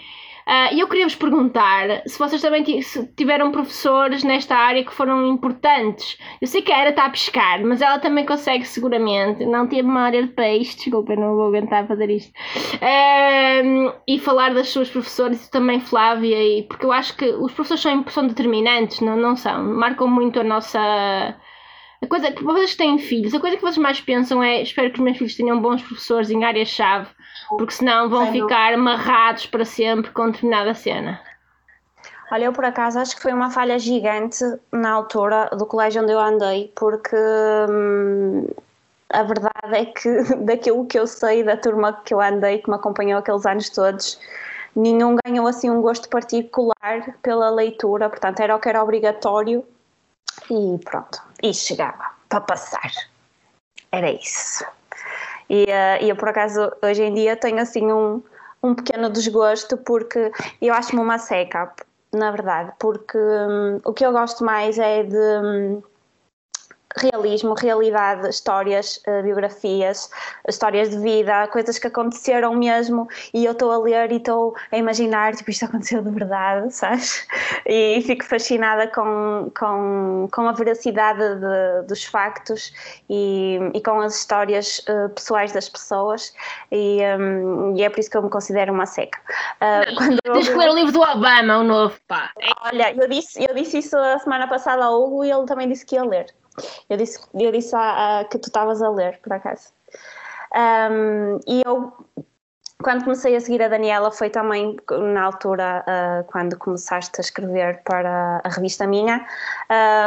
[0.45, 2.63] Ah, E eu queria vos perguntar se vocês também
[3.15, 6.17] tiveram professores nesta área que foram importantes.
[6.41, 9.45] Eu sei que a Era está a pescar, mas ela também consegue seguramente.
[9.45, 12.31] Não ter memória de peixe, desculpa, não vou aguentar fazer isto.
[12.81, 17.53] Ahm, e falar das suas professoras e também Flávia, e, porque eu acho que os
[17.53, 19.63] professores são, são determinantes, não, não são?
[19.63, 20.79] Marcam muito a nossa.
[22.01, 24.99] A coisa que vocês têm filhos, a coisa que vocês mais pensam é espero que
[24.99, 27.07] os meus filhos tenham bons professores em área-chave,
[27.49, 28.47] porque senão vão Sem dúvida.
[28.47, 31.19] ficar amarrados para sempre com determinada cena.
[32.31, 36.11] Olha, eu por acaso acho que foi uma falha gigante na altura do colégio onde
[36.11, 37.15] eu andei, porque
[37.69, 38.47] hum,
[39.11, 40.09] a verdade é que
[40.43, 44.19] daquilo que eu sei da turma que eu andei, que me acompanhou aqueles anos todos,
[44.75, 49.63] nenhum ganhou assim um gosto particular pela leitura, portanto era o que era obrigatório
[50.49, 52.91] e pronto, e chegava para passar.
[53.91, 54.65] Era isso.
[55.53, 55.67] E,
[56.01, 58.23] e eu por acaso hoje em dia tenho assim um,
[58.63, 61.71] um pequeno desgosto porque eu acho-me uma seca,
[62.11, 65.83] na verdade, porque hum, o que eu gosto mais é de hum,
[66.95, 70.09] realismo, realidade, histórias, eh, biografias,
[70.47, 74.77] histórias de vida, coisas que aconteceram mesmo e eu estou a ler e estou a
[74.77, 77.25] imaginar, tipo, isto aconteceu de verdade, sabes?
[77.65, 82.71] E fico fascinada com, com, com a veracidade de- dos factos
[83.09, 86.33] e, e com as histórias eh, pessoais das pessoas
[86.71, 89.19] e, hum, e é por isso que eu me considero uma seca.
[89.59, 92.31] Ah, quando eu- Tens que ler o livro do Obama, o novo, pá.
[92.65, 95.85] Olha, eu disse, eu disse isso a semana passada ao Hugo e ele também disse
[95.85, 96.27] que ia ler.
[96.89, 99.73] Eu disse, eu disse a, a- que tu estavas a ler, por acaso.
[100.53, 101.93] Ahm, e eu
[102.83, 104.75] quando comecei a seguir a Daniela foi também
[105.13, 109.25] na altura uh, quando começaste a escrever para a revista minha.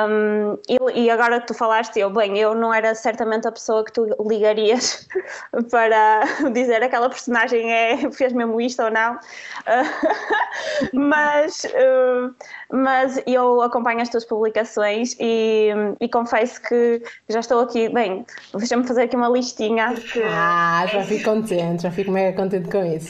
[0.09, 3.93] Um, e, e, agora tu falaste eu, bem, eu não era certamente a pessoa que
[3.93, 5.09] tu ligarias
[5.71, 6.21] para
[6.53, 9.15] dizer aquela personagem é, fez mesmo isto ou não.
[9.15, 12.35] Uh, mas uh,
[12.71, 18.87] mas eu acompanho as tuas publicações e, e confesso que já estou aqui, bem, deixa-me
[18.87, 20.23] fazer aqui uma listinha que...
[20.23, 23.09] Ah, já fico contente, já fico mega contente com isso.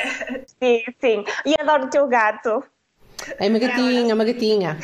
[0.62, 2.62] Sim, sim, e adoro o teu gato.
[3.38, 4.78] É uma gatinha, uma gatinha.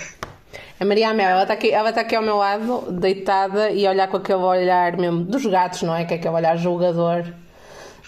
[0.78, 4.08] A Maria Amel, ela está aqui, ela está aqui ao meu lado, deitada e olhar
[4.08, 6.04] com aquele olhar mesmo dos gatos, não é?
[6.04, 7.24] Que é aquele olhar julgador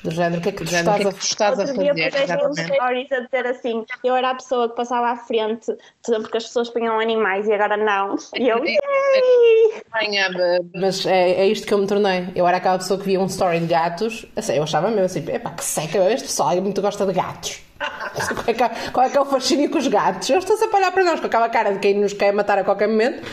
[0.05, 2.75] do género, o que é que tu estás, que é que tu estás a fazer?
[2.75, 6.69] stories a dizer assim, eu era a pessoa que passava à frente, porque as pessoas
[6.69, 8.15] punham animais e agora não.
[8.35, 8.61] E eu,
[10.75, 12.29] Mas é, é isto que eu me tornei.
[12.37, 15.25] Eu era aquela pessoa que via um story de gatos, assim, eu achava mesmo assim,
[15.27, 17.63] epá, que seca, este pessoal muito gosta de gatos.
[18.35, 20.31] Qual é, que, é, qual é que é o fascínio com os gatos?
[20.31, 22.57] Eu estou sempre a olhar para nós com aquela cara de quem nos quer matar
[22.59, 23.27] a qualquer momento.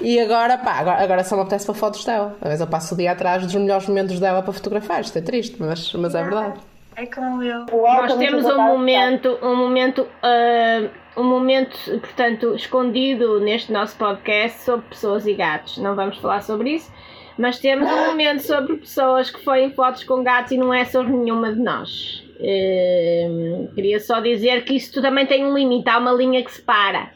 [0.00, 2.36] E agora, pá, agora, agora só me apetece para fotos dela.
[2.40, 5.00] Às vezes eu passo o dia atrás dos melhores momentos dela para fotografar.
[5.00, 6.60] Isto é triste, mas, mas é verdade.
[6.96, 7.66] É como eu.
[7.66, 14.86] Nós temos um momento, um momento, uh, um momento, portanto, escondido neste nosso podcast sobre
[14.88, 15.78] pessoas e gatos.
[15.78, 16.92] Não vamos falar sobre isso,
[17.36, 20.84] mas temos um momento sobre pessoas que foi em fotos com gatos e não é
[20.84, 22.24] sobre nenhuma de nós.
[22.38, 27.10] Uh, queria só dizer que isso também tem um limite, há uma linha que separa.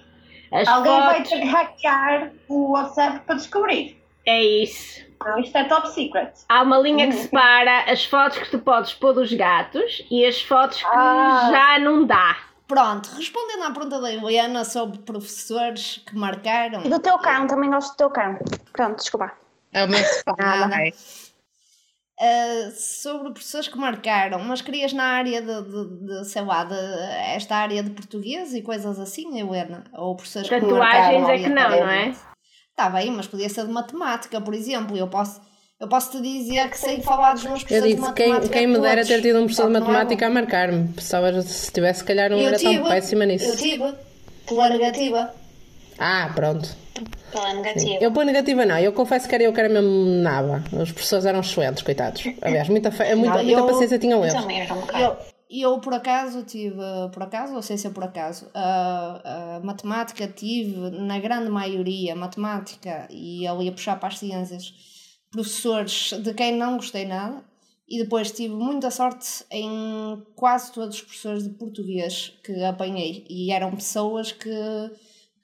[0.52, 1.06] As Alguém fotos...
[1.06, 4.02] vai ter que hackear o WhatsApp para descobrir.
[4.26, 5.06] É isso.
[5.24, 6.32] Não, isto é top secret.
[6.48, 10.40] Há uma linha que separa as fotos que tu podes pôr dos gatos e as
[10.40, 11.48] fotos que ah.
[11.50, 12.36] já não dá.
[12.68, 16.82] Pronto, respondendo à pergunta da Eliana sobre professores que marcaram.
[16.84, 18.38] E do teu cão, também gosto do teu cão.
[18.72, 19.32] Pronto, desculpa.
[19.72, 19.98] É o meu
[20.38, 20.76] Nada.
[22.20, 26.74] Uh, sobre professores que marcaram, mas querias na área de, de, de, sei lá, de
[27.32, 29.84] esta área de português e coisas assim, Helena?
[29.92, 31.30] Ou professores Tatuagens que marcaram?
[31.30, 32.14] é que não, não é?
[32.70, 34.96] Está bem, mas podia ser de matemática, por exemplo.
[34.96, 35.40] Eu posso,
[35.80, 38.52] eu posso te dizer que sei falar dos meus professores eu disse, de matemática.
[38.52, 40.92] Quem, quem me dera ter tido um professor de matemática a marcar-me.
[41.00, 43.46] Se tivesse, se calhar, não eu era tive, tão péssima nisso.
[43.46, 43.94] Eu tive,
[44.44, 45.34] pela negativa.
[45.98, 46.68] Ah, pronto.
[47.30, 47.98] Pela negativa.
[48.00, 50.62] Eu pela negativa não, eu confesso que era eu que era mesmo nada.
[50.72, 52.22] Os professores eram excelentes, coitados.
[52.40, 53.14] Aliás, muita, fe...
[53.14, 54.34] muita, não, muita eu, paciência tinham eles.
[54.98, 55.16] Eu,
[55.50, 56.76] eu, por acaso, tive,
[57.12, 62.14] por acaso, ou sei se é por acaso, a, a matemática tive, na grande maioria,
[62.14, 64.72] matemática e ali a puxar para as ciências,
[65.30, 67.42] professores de quem não gostei nada.
[67.90, 73.24] E depois tive muita sorte em quase todos os professores de português que apanhei.
[73.30, 74.50] E eram pessoas que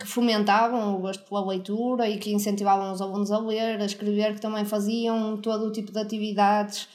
[0.05, 4.35] que fomentavam o gosto pela leitura e que incentivavam os alunos a ler, a escrever,
[4.35, 6.87] que também faziam todo o tipo de atividades,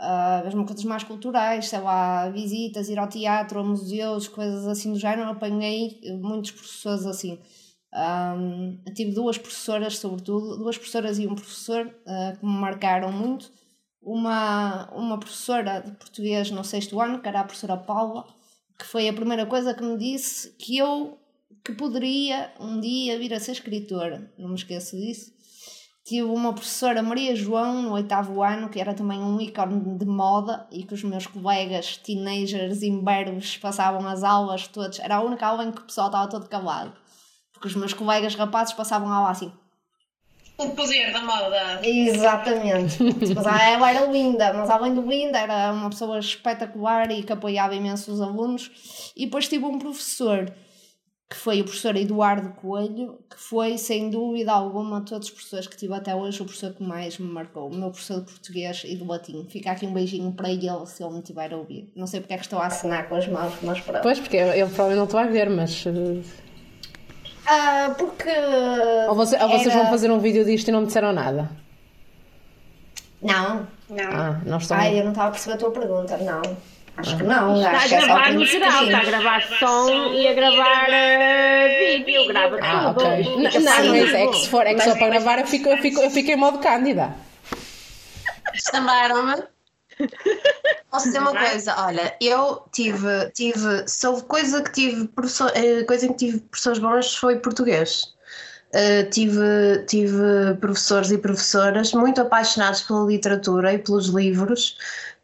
[0.00, 4.92] uh, mesmo coisas mais culturais, sei lá, visitas, ir ao teatro, a museus, coisas assim
[4.92, 5.30] do género.
[5.30, 7.38] Apanhei muitos professores assim.
[7.94, 13.48] Um, tive duas professoras, sobretudo, duas professoras e um professor uh, que me marcaram muito.
[14.02, 18.26] Uma, uma professora de português no sexto ano, que era a professora Paula,
[18.76, 21.16] que foi a primeira coisa que me disse que eu
[21.64, 25.36] que poderia um dia vir a ser escritora, não me esqueço disso.
[26.04, 30.64] Tive uma professora Maria João no oitavo ano, que era também um ícone de moda
[30.70, 35.00] e que os meus colegas teenagers imberbes passavam as aulas todos.
[35.00, 36.92] Era a única aula em que o pessoal estava todo calado.
[37.52, 39.52] Porque os meus colegas rapazes passavam a aula assim.
[40.56, 41.80] O poder da moda.
[41.84, 42.98] Exatamente.
[43.34, 47.74] mas ela era linda, mas além de linda, era uma pessoa espetacular e que apoiava
[47.74, 49.12] imenso os alunos.
[49.16, 50.54] E depois tive um professor
[51.28, 55.66] que foi o professor Eduardo Coelho, que foi, sem dúvida alguma, de todos os professores
[55.66, 58.82] que tive até hoje, o professor que mais me marcou, o meu professor de português
[58.84, 59.44] e do latim.
[59.50, 61.90] Fica aqui um beijinho para ele, se ele me tiver a ouvir.
[61.96, 64.02] Não sei porque é que estou a assinar com as mãos, mas pronto.
[64.02, 65.84] Pois, porque ele provavelmente não está a ver, mas...
[67.44, 68.30] Ah, porque...
[69.08, 71.50] Ou, você, ou vocês vão fazer um vídeo disto e não me disseram nada?
[73.20, 73.66] Não.
[73.90, 74.10] Não.
[74.12, 74.84] Ah, nós estamos...
[74.84, 76.42] Ai, eu não estava a perceber a tua pergunta, não.
[76.96, 77.56] Acho que não.
[77.56, 82.26] Está acho a gravar no geral, está a gravar som e a gravar uh, vídeo,
[82.26, 83.06] grava ah, tudo.
[83.06, 83.24] Ok.
[83.24, 85.78] Não, não, mas é que se for, é que só para gravar eu fico, eu
[85.78, 87.14] fico, eu fico em modo cândida.
[88.72, 89.42] Chamaram-me.
[90.90, 96.06] Posso dizer uma coisa, olha, eu tive, tive, sou coisa que tive, professor, eh, coisa
[96.06, 98.14] em que tive professores bons foi português.
[98.74, 104.76] Uh, tive, tive professores e professoras muito apaixonados pela literatura e pelos livros,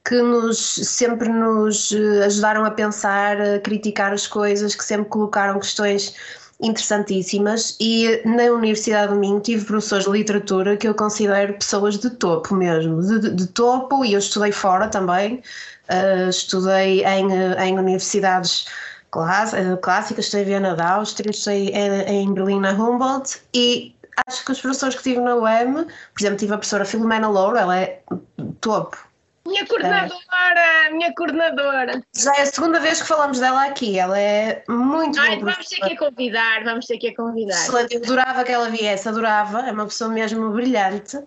[0.05, 5.59] que nos sempre nos eh, ajudaram a pensar, a criticar as coisas, que sempre colocaram
[5.61, 6.15] questões
[6.61, 12.09] interessantíssimas e na Universidade do Minho tive professores de literatura que eu considero pessoas de
[12.11, 15.43] topo mesmo, de, de, topo e eu estudei fora também,
[15.91, 17.27] Uh, estudei em,
[17.59, 18.67] em universidades
[19.11, 23.95] cláss- clássicas, estudei em Viena da Áustria, estudei em, em Berlim na Humboldt e
[24.27, 27.59] acho que os professores que tive na UEM, por exemplo, tive a professora Filomena Louro,
[27.59, 28.01] ela é
[28.61, 28.97] topo.
[29.47, 32.03] Minha coordenadora, minha coordenadora.
[32.15, 35.69] Já é a segunda vez que falamos dela aqui, ela é muito Ai, boa vamos
[35.69, 37.55] ter que a convidar, vamos ter que a convidar.
[37.55, 41.19] Excelente, eu adorava que ela viesse, adorava, é uma pessoa mesmo brilhante.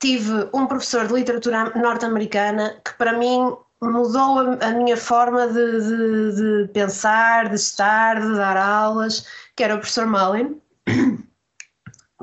[0.00, 5.54] Tive um professor de literatura norte-americana que para mim mudou a, a minha forma de,
[5.80, 10.60] de- de pensar, de estar, de dar aulas, que era o professor Malin.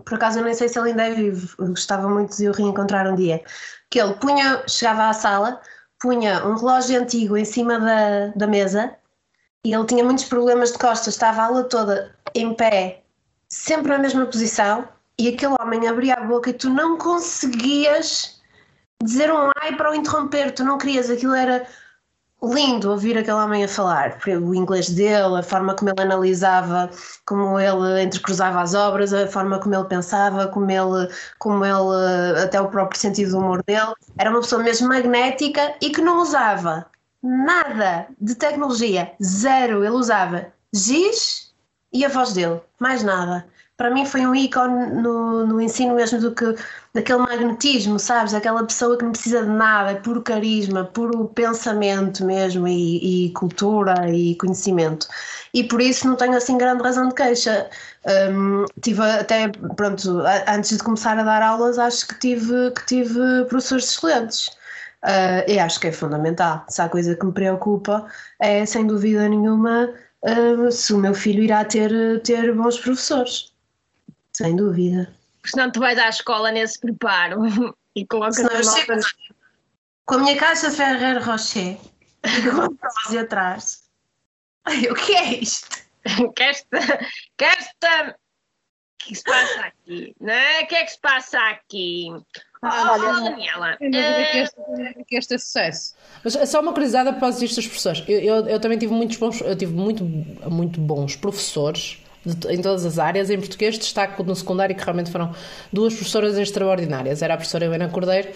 [0.06, 3.08] Por acaso eu nem sei se ele ainda é vivo, gostava muito de o reencontrar
[3.12, 3.42] um dia.
[3.89, 5.62] Que ele punha, chegava à sala,
[6.00, 8.95] punha um relógio antigo em cima da, da mesa
[9.65, 13.04] e ele tinha muitos problemas de costas, estava a aula toda em pé,
[13.50, 14.88] sempre na mesma posição,
[15.19, 18.39] e aquele homem abria a boca e tu não conseguias
[19.04, 21.67] dizer um ai para o interromper, tu não querias, aquilo era
[22.41, 26.89] lindo ouvir aquele homem a falar, o inglês dele, a forma como ele analisava,
[27.26, 32.62] como ele entrecruzava as obras, a forma como ele pensava, como ele, como ele até
[32.62, 36.86] o próprio sentido do humor dele, era uma pessoa mesmo magnética e que não usava
[37.23, 41.54] nada de tecnologia, zero, ele usava giz
[41.91, 43.47] e a voz dele, mais nada.
[43.78, 46.56] Para mim foi um ícone no, no ensino mesmo do que
[46.96, 48.34] daquele magnetismo, sabes?
[48.34, 53.34] Aquela pessoa que não precisa de nada, é puro carisma, puro pensamento mesmo e, e
[53.34, 55.08] cultura e conhecimento.
[55.54, 57.70] E por isso não tenho assim grande razão de queixa.
[58.32, 63.46] Hum, tive até, pronto, antes de começar a dar aulas, acho que tive, que tive
[63.48, 64.48] professores excelentes.
[65.04, 66.66] Uh, e acho que é fundamental.
[66.68, 68.08] Se há coisa que me preocupa
[68.40, 73.56] é, sem dúvida nenhuma, uh, se o meu filho irá ter, ter bons professores.
[74.38, 75.12] Sem dúvida.
[75.41, 77.41] Porque senão tu vais à escola nesse preparo
[77.95, 78.78] e colocas Senão a eu nota.
[78.80, 79.02] chego
[80.06, 81.78] com a minha caixa de Ferreiro Rocher
[82.23, 83.84] e com a frase atrás.
[84.65, 85.76] Ai, o que é isto?
[86.36, 86.78] que esta,
[87.36, 88.15] que esta, o
[89.00, 90.62] que se passa aqui, não é?
[90.63, 92.10] O que é que se passa aqui?
[92.62, 95.95] Ah, Oh, olha, Daniela, Sem dúvida que este, que este é sucesso.
[96.23, 98.04] Mas é só uma curiosidade após isto das professores.
[98.08, 102.04] Eu, eu, eu também tive muitos bons, eu tive muito, muito bons professores
[102.36, 103.30] de- em todas as áreas.
[103.30, 105.32] Em português destaco no secundário que realmente foram
[105.72, 107.22] duas professoras extraordinárias.
[107.22, 108.30] Era a professora Helena Cordeiro,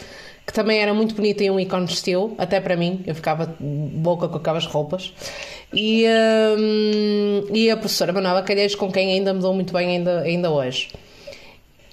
[0.46, 3.04] que também era muito bonita e um ícone de estilo, até para mim.
[3.06, 5.14] Eu ficava boca com aquelas roupas.
[5.74, 6.06] E,
[6.58, 10.50] hum, e a professora Manuela Calheiros, com quem ainda me dou muito bem ainda, ainda
[10.52, 10.90] hoje.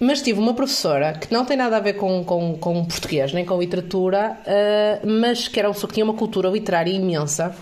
[0.01, 3.45] Mas tive uma professora que não tem nada a ver com, com, com português nem
[3.45, 7.53] com literatura, eh, mas que era pessoa que tinha uma cultura literária imensa.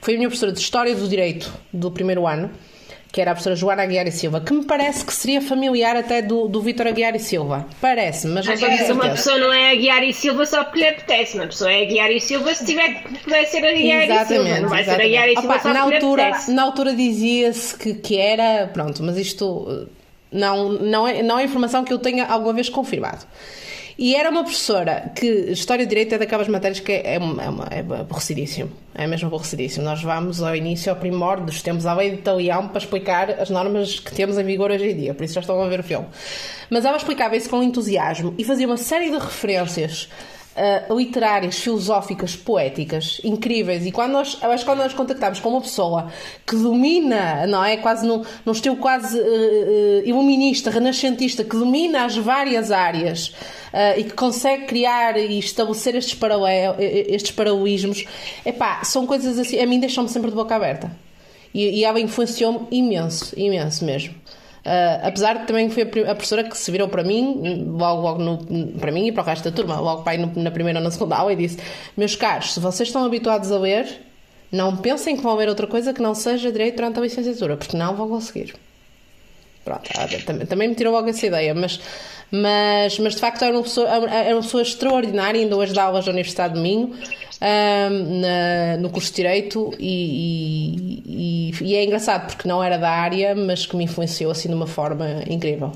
[0.00, 2.50] Foi a minha professora de História do Direito do primeiro ano,
[3.14, 6.20] que era a professora Joana Aguiar e Silva, que me parece que seria familiar até
[6.20, 7.64] do, do Vítor Aguiar e Silva.
[7.80, 9.22] Parece-me, mas não tenho Agora, se uma certeza.
[9.22, 11.84] pessoa não é a Guiar e Silva só porque lhe apetece, uma pessoa é a
[11.84, 14.90] Guiar e Silva se tiver que puder ser a Guiar e Silva, não vai ser
[14.90, 16.52] a Guiar e Silva Opa, só na porque lhe altura, apetece.
[16.52, 19.86] na altura dizia-se que, que era, pronto, mas isto eh,
[20.32, 23.24] não, não, é, não é informação que eu tenha alguma vez confirmado.
[23.96, 27.18] E era uma professora que História e Direito é daquelas matérias que é, é, é,
[27.18, 28.70] uma- é aborrecidíssimo.
[28.94, 29.84] É mesmo aborrecidíssimo.
[29.84, 33.50] Nós vamos ao início, ao primórdio dos tempos à lei de Italião para explicar as
[33.50, 35.14] normas que temos em vigor hoje em dia.
[35.14, 36.06] Por isso já estão a ver o filme.
[36.68, 40.08] Mas ela explicava isso com entusiasmo e fazia uma série de referências
[40.54, 43.84] uh, literárias, filosóficas, poéticas, incríveis.
[43.86, 46.10] E quando nós, acho que quando nós contactamos com uma pessoa
[46.46, 47.76] que domina, não é?
[47.76, 53.34] Quase num, num estilo quase uh, uh, iluminista, renascentista, que domina as várias áreas
[53.96, 58.04] e que consegue criar e estabelecer estes, paralel, estes paralelismos,
[58.46, 60.96] epá, são coisas assim, a mim deixam-me sempre de boca aberta.
[61.52, 64.14] E, e ela influenciou-me imenso, imenso mesmo.
[64.64, 68.78] Uh, apesar de também foi a, professora que se virou para mim, logo, logo no-
[68.80, 71.16] para mim e para o resto da turma, logo no- na primeira ou na segunda
[71.16, 71.58] aula, e disse:
[71.94, 73.86] Meus caros, se vocês estão habituados a ler,
[74.50, 77.76] não pensem que vão ler outra coisa que não seja direito durante a licenciatura, porque
[77.76, 78.54] não vão conseguir.
[79.64, 81.80] Pronto, ah, também, também me tirou logo essa ideia, mas,
[82.30, 86.04] mas, mas de facto era uma pessoa, era uma pessoa extraordinária, ainda hoje dá aulas
[86.04, 86.94] na Universidade de Minho,
[87.40, 92.90] ahm, na- no curso de Direito, e, e- e- é engraçado porque não era da
[92.90, 95.72] área, mas que me influenciou assim de uma forma incrível.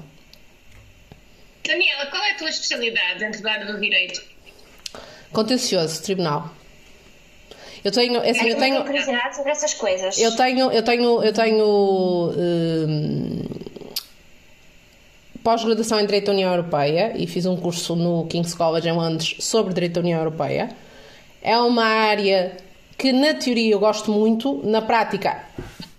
[1.66, 4.22] Daniela, qual é a tua especialidade dentro da área do direito?
[5.32, 6.50] Contencioso, tribunal.
[7.84, 10.18] Eu tenho, é assim, eu tenho, tenho curiosidade sobre essas coisas.
[10.18, 11.64] Eu tenho, eu tenho, eu tenho
[12.36, 13.44] hum,
[15.48, 19.36] pós-graduação em Direito da União Europeia e fiz um curso no King's College em Londres
[19.40, 20.68] sobre Direito da União Europeia.
[21.40, 22.52] É uma área
[22.98, 25.42] que na teoria eu gosto muito, na prática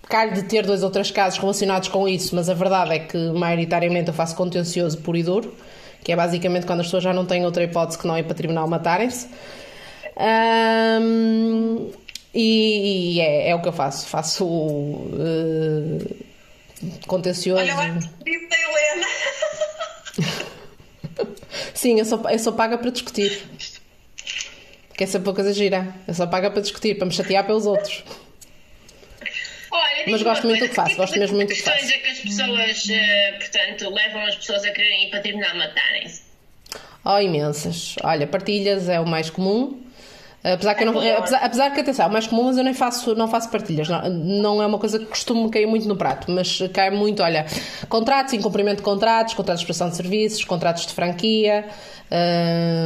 [0.07, 3.17] calho de ter dois ou três casos relacionados com isso, mas a verdade é que
[3.31, 5.51] maioritariamente eu faço contencioso puro e duro,
[6.03, 8.35] que é basicamente quando as pessoas já não têm outra hipótese que não ir para
[8.35, 9.29] tribunal matarem-se.
[10.15, 11.87] Ahm,
[12.35, 14.05] e e é, é o que eu faço.
[14.05, 14.45] Faço
[15.19, 16.28] eh,
[17.07, 17.61] contencioso.
[17.61, 19.07] Olha, eu acho que Helena.
[21.73, 23.41] Sim, eu sou, eu sou paga para discutir.
[24.97, 25.95] Que é uma coisa gira.
[26.07, 28.03] Eu sou paga para discutir, para me chatear pelos outros.
[29.71, 31.93] Olha, Mas gosto muito do que faço, gosto mesmo muito do que questões faço.
[31.93, 36.23] é que as pessoas, eh, portanto, levam as pessoas a quererem ir para tribunal matarem-se?
[37.05, 37.95] Oh, imensas.
[38.03, 39.81] Olha, partilhas é o mais comum.
[40.41, 43.13] Apesar que, eu não, apesar, apesar que, atenção, é mais comum, mas eu nem faço,
[43.13, 43.89] não faço partilhas.
[43.89, 47.45] Não, não é uma coisa que costumo cair muito no prato, mas cai muito, olha,
[47.89, 51.65] contratos, incumprimento de contratos, contratos de prestação de serviços, contratos de franquia,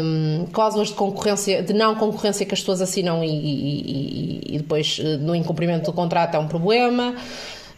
[0.03, 4.57] hum, cláusulas de concorrência, de não concorrência que as pessoas assinam e, e- e- e
[4.57, 7.13] depois eh, no incumprimento do contrato é um problema.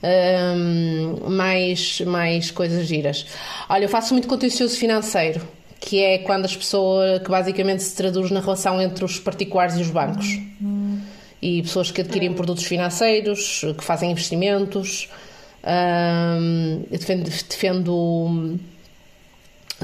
[0.04, 3.26] Hum, mais, mais coisas giras.
[3.68, 5.42] Olha, eu faço muito contencioso financeiro,
[5.86, 9.82] que é quando as pessoas, que basicamente se traduz na relação entre os particulares e
[9.82, 10.26] os bancos.
[11.40, 15.08] E pessoas que adquirem produtos financeiros, que fazem investimentos.
[15.64, 18.60] Hum, eu defendo, defendo,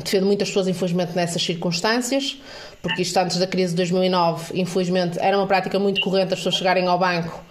[0.04, 2.36] defendo muitas pessoas, infelizmente, nessas circunstâncias,
[2.82, 6.56] porque isto antes da crise de 2009, infelizmente, era uma prática muito corrente as pessoas
[6.56, 7.44] chegarem ao banco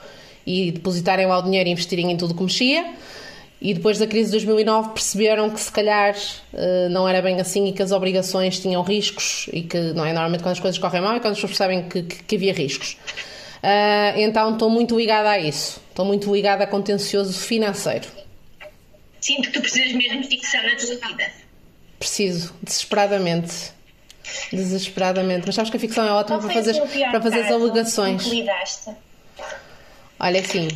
[0.45, 2.85] e depositarem lá o dinheiro e investirem em tudo que mexia.
[3.61, 6.17] E depois da crise de 2009 perceberam que se calhar
[6.55, 10.13] eh, não era bem assim e que as obrigações tinham riscos e que não é
[10.13, 12.55] normalmente quando as coisas correm mal é quando as pessoas percebem que, que- que havia
[12.55, 12.97] riscos.
[13.63, 15.79] Ah, então estou muito ligada a isso.
[15.91, 18.09] Estou muito ligada a contencioso financeiro.
[19.21, 21.31] Sinto que tu precisas mesmo de ficção na tua vida.
[21.99, 23.73] Preciso, desesperadamente.
[24.51, 25.43] Desesperadamente.
[25.45, 26.81] Mas sabes que a ficção é ótima Qual para fazer,
[27.11, 28.27] para fazer as alegações.
[30.19, 30.69] Olha, assim,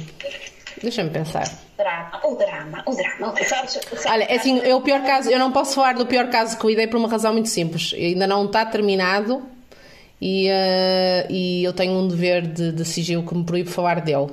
[0.82, 1.50] deixa-me pensar.
[1.76, 3.30] Drama, o drama, o drama.
[3.30, 3.68] o drama.
[4.06, 6.64] Olha, é assim, eu, o pior caso, eu não posso falar do pior caso que
[6.64, 7.92] eu lidei por uma razão muito simples.
[7.94, 9.42] Ainda não está terminado
[10.20, 14.30] e, eh, e eu tenho um dever de, de sigilo que me proíbe falar dele.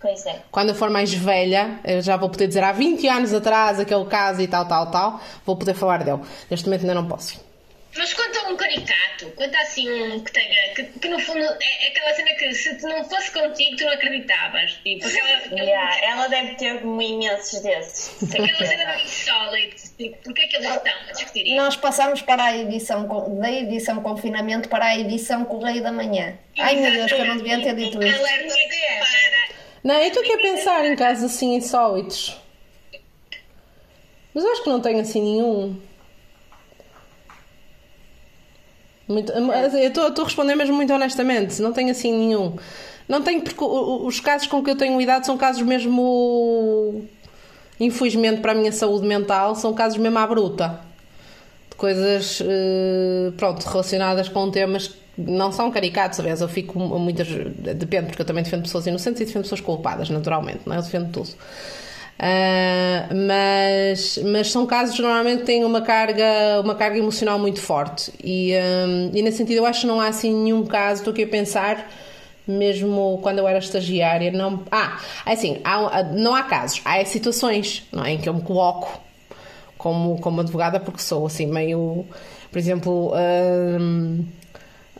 [0.00, 0.40] Pois é.
[0.50, 4.04] Quando eu for mais velha, eu já vou poder dizer há 20 anos atrás aquele
[4.06, 6.20] caso e tal, tal, tal, vou poder falar dele.
[6.50, 7.51] Neste momento ainda não posso.
[7.94, 11.88] Mas conta um caricato, conta assim um que tenha, que, que no fundo é, é
[11.88, 14.72] aquela cena que se tu não fosse contigo tu não acreditavas.
[14.82, 15.28] Tipo, aquela,
[15.62, 18.32] Yeah, ela deve ter imensos desses.
[18.32, 21.56] aquela cena do insólito, tipo, porque é que eles estão a discutir isso?
[21.56, 26.38] Nós passamos para a edição com- da edição confinamento para a edição Correio da Manhã.
[26.58, 27.98] Ai meu Deus, que eu não devia ter dito.
[27.98, 29.62] Alerta para.
[29.84, 32.40] Não, eu estou aqui a pensar em casos assim insólitos.
[34.32, 35.82] Mas acho que não tenho assim nenhum.
[39.12, 41.60] Muito, mas eu estou a responder mesmo muito honestamente.
[41.60, 42.56] Não tenho assim nenhum.
[43.08, 47.02] Não tenho, porque os casos com que eu tenho lidado são casos mesmo.
[47.78, 50.80] Infelizmente para a minha saúde mental, são casos mesmo à bruta.
[51.70, 56.20] De coisas, eh, pronto, relacionadas com temas que não são caricatos.
[56.20, 57.28] Aliás, eu fico muitas.
[57.28, 60.78] Depende, porque eu também defendo pessoas inocentes e defendo pessoas culpadas, naturalmente, não é?
[60.78, 61.30] Eu defendo tudo.
[62.18, 68.12] Ah, mas, mas são casos que normalmente têm uma carga, uma carga emocional muito forte.
[68.22, 68.52] E,
[68.86, 71.28] hum, e nesse sentido eu acho que não há assim nenhum caso, estou aqui a
[71.28, 71.88] pensar
[72.46, 77.86] mesmo quando eu era estagiária não, ah, é assim, há, não há casos, há situações
[77.92, 79.00] não é, em que eu me coloco
[79.78, 82.04] como, como advogada porque sou assim meio,
[82.50, 83.12] por exemplo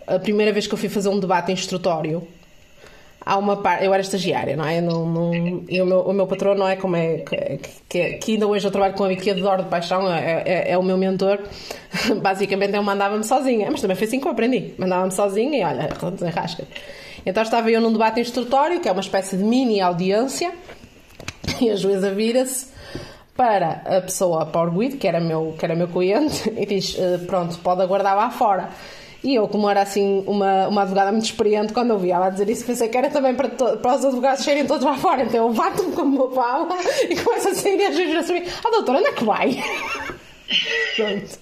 [0.06, 2.26] a primeira vez que eu fui fazer um debate instrutório
[3.24, 4.80] há uma parte, eu era estagiária, não é?
[4.80, 7.18] Não, não, e o meu, o meu patrão não é como é
[7.88, 10.78] que, que, ainda hoje eu trabalho com ele que adoro de paixão, é, é, é
[10.78, 11.38] o meu mentor.
[12.20, 14.74] Basicamente ele mandava-me sozinha, mas também foi assim que eu aprendi.
[14.78, 15.88] Mandava-me sozinha e olha,
[16.34, 16.64] rasca.
[17.24, 20.52] Então estava eu num debate instrutório, que é uma espécie de mini audiência,
[21.60, 22.72] e a juíza vira-se
[23.36, 27.18] para a pessoa Power Guide, que era meu, que era meu cliente, e diz: "Eh,
[27.26, 28.68] Pronto, pode aguardar lá fora.
[29.24, 32.48] E eu, como era assim uma, uma advogada muito experiente, quando eu vi ela dizer
[32.50, 35.22] isso, pensei que era também para, para os advogados saírem todos lá fora.
[35.22, 36.76] Então eu bato-me como uma pala
[37.08, 39.62] e começo a sair e a juíza a subir: Ah, doutora, onde é que vai?
[40.96, 41.38] Pronto.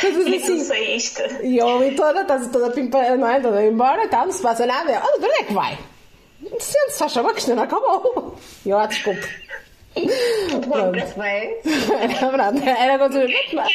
[0.00, 0.96] Coisas assim.
[0.96, 1.22] isto.
[1.42, 3.40] E eu ali toda, estás toda pimpa, não é?
[3.40, 4.92] Toda embora e tal, não se passa nada.
[4.92, 5.78] Eu, oh, doutor, onde é que vai?
[6.60, 8.36] Sente-se, só chama que isto não acabou.
[8.64, 9.26] E eu, ah, desculpe.
[10.68, 10.98] Pronto.
[12.00, 13.66] Era, pronto, era quando ah,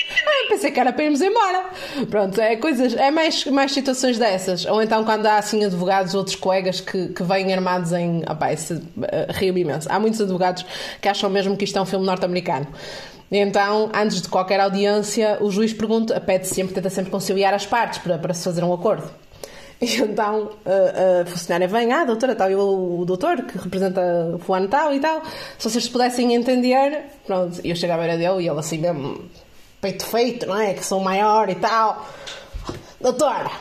[0.50, 1.66] pensei que era para irmos embora.
[2.10, 4.66] Pronto, é coisas, é mais, mais situações dessas.
[4.66, 8.24] Ou então quando há assim advogados, outros colegas que, que vêm armados em.
[8.30, 9.88] Opá, isso uh, rio imenso.
[9.92, 10.66] Há muitos advogados
[11.02, 12.68] que acham mesmo que isto é um filme norte-americano.
[13.32, 17.98] Então, antes de qualquer audiência, o juiz pergunta, pede sempre, tenta sempre conciliar as partes
[17.98, 19.10] para, para se fazer um acordo.
[19.82, 24.02] E então a, a funcionária vem, ah, doutora, tal, e o, doutor que representa
[24.36, 25.22] o fulano tal e tal,
[25.58, 29.26] se vocês pudessem entender, pronto, eu chego à beira dele e ele assim mesmo,
[29.82, 30.74] peito feito, não é?
[30.74, 32.08] Que sou maior e tal.
[33.02, 33.52] Doutora,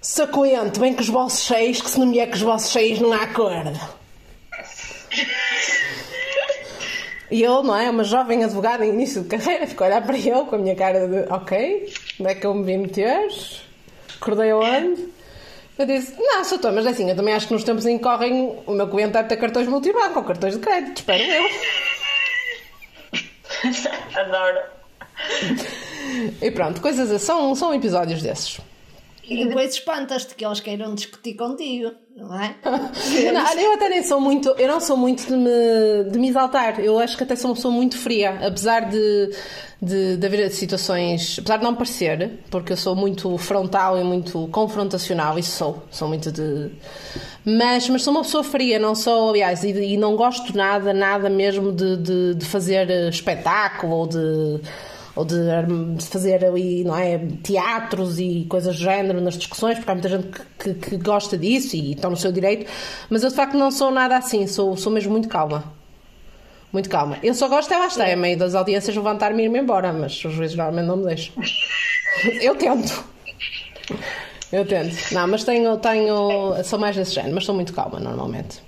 [0.00, 3.00] Sacoente, bem com os bolsos cheios, que se não me é com os bolsos cheios
[3.00, 3.78] não há acordo.
[7.30, 7.90] E eu, não é?
[7.90, 10.74] Uma jovem advogada em início de carreira, ficou a olhar para ele com a minha
[10.74, 13.28] cara de ok, onde é que eu me vim meter?
[14.20, 15.08] Acordei aonde?
[15.78, 17.98] Eu disse, não, sou tua, mas é assim, eu também acho que nos tempos em
[17.98, 21.44] que correm o meu cliente deve ter cartões multibanco ou cartões de crédito, espero eu.
[24.20, 24.58] Adoro.
[26.42, 28.60] E pronto, coisas assim, são, são episódios desses.
[29.28, 32.56] E depois espantas-te que eles queiram discutir contigo, não é?
[32.64, 36.80] Não, eu até nem sou muito, eu não sou muito de me, de me exaltar.
[36.80, 39.30] Eu acho que até sou uma pessoa muito fria, apesar de,
[39.80, 44.48] de, de haver situações, apesar de não parecer, porque eu sou muito frontal e muito
[44.48, 46.70] confrontacional, isso sou, sou muito de.
[47.44, 51.28] Mas, mas sou uma pessoa fria, não sou, aliás, e, e não gosto nada, nada
[51.30, 54.60] mesmo de, de, de fazer espetáculo ou de
[55.18, 55.36] ou de,
[55.96, 60.08] de fazer ali, não é, teatros e coisas do género nas discussões, porque há muita
[60.08, 62.70] gente que, que, que gosta disso e estão no seu direito,
[63.10, 65.64] mas eu de facto não sou nada assim, sou, sou mesmo muito calma.
[66.72, 67.18] Muito calma.
[67.20, 70.32] Eu só gosto é estar, a meio das audiências levantar-me e ir-me embora, mas os
[70.32, 71.34] juízes normalmente não me deixam.
[72.40, 73.04] Eu tento.
[74.52, 75.12] Eu tento.
[75.12, 76.62] Não, mas tenho, tenho.
[76.62, 78.67] Sou mais desse género, mas sou muito calma normalmente.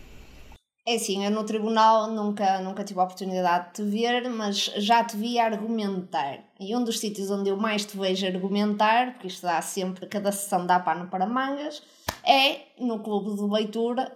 [0.90, 5.04] É assim, eu no tribunal nunca, nunca tive a oportunidade de te ver, mas já
[5.04, 6.40] te vi argumentar.
[6.58, 10.32] E um dos sítios onde eu mais te vejo argumentar, porque isto dá sempre, cada
[10.32, 11.80] sessão dá pano para mangas,
[12.26, 14.10] é no clube de leitura,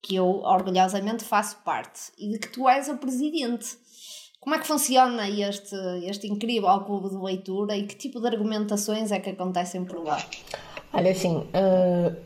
[0.00, 3.76] que eu orgulhosamente faço parte, e de que tu és o presidente.
[4.40, 9.12] Como é que funciona este, este incrível clube de leitura e que tipo de argumentações
[9.12, 10.16] é que acontecem por lá?
[10.94, 12.16] Olha, assim, uh,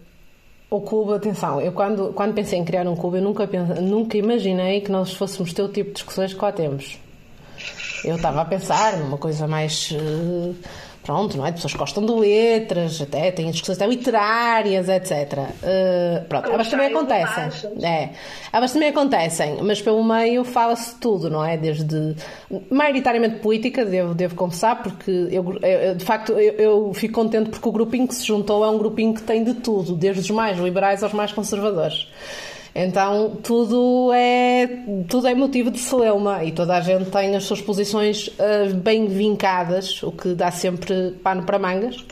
[0.71, 3.47] o clube, atenção, eu quando, quando pensei em criar um clube, eu nunca,
[3.81, 6.97] nunca imaginei que nós fôssemos ter o tipo de discussões que lá temos.
[8.05, 9.91] Eu estava a pensar numa coisa mais.
[9.91, 10.55] Uh,
[11.03, 11.53] pronto, não é?
[11.53, 15.39] Pessoas que gostam de letras, até têm discussões até literárias, etc.
[15.39, 17.71] Uh, pronto, elas também acontecem.
[17.83, 18.11] É,
[18.53, 21.57] elas também acontecem, mas pelo meio fala-se tudo, não é?
[21.57, 22.15] Desde
[22.71, 27.69] maioritariamente política, devo, devo confessar, porque eu, eu de facto eu, eu, fico contente porque
[27.69, 30.59] o grupinho que se juntou é um grupinho que tem de tudo, desde os mais
[30.59, 32.09] liberais aos mais conservadores.
[32.75, 37.61] Então tudo é, tudo é motivo de celeuma e toda a gente tem as suas
[37.61, 42.05] posições uh, bem vincadas, o que dá sempre pano para mangas.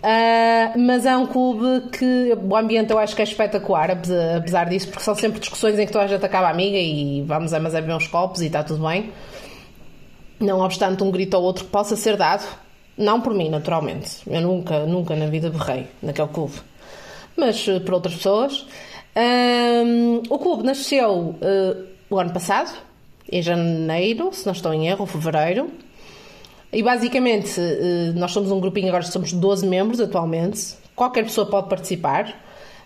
[0.00, 3.90] Uh, mas é um clube que o ambiente eu acho que é espetacular,
[4.36, 7.52] apesar disso, porque são sempre discussões em que toda a gente acaba amiga e vamos
[7.52, 9.12] a mas é uns copos e está tudo bem.
[10.38, 12.46] Não obstante um grito ou outro que possa ser dado,
[12.96, 14.22] não por mim, naturalmente.
[14.26, 16.54] Eu nunca, nunca na vida berrei naquele clube,
[17.36, 18.64] mas uh, por outras pessoas.
[19.16, 22.72] Um, o clube nasceu uh, o ano passado,
[23.30, 25.70] em janeiro, se não estou em erro, fevereiro.
[26.72, 30.74] E basicamente, uh, nós somos um grupinho, agora somos 12 membros atualmente.
[30.94, 32.28] Qualquer pessoa pode participar.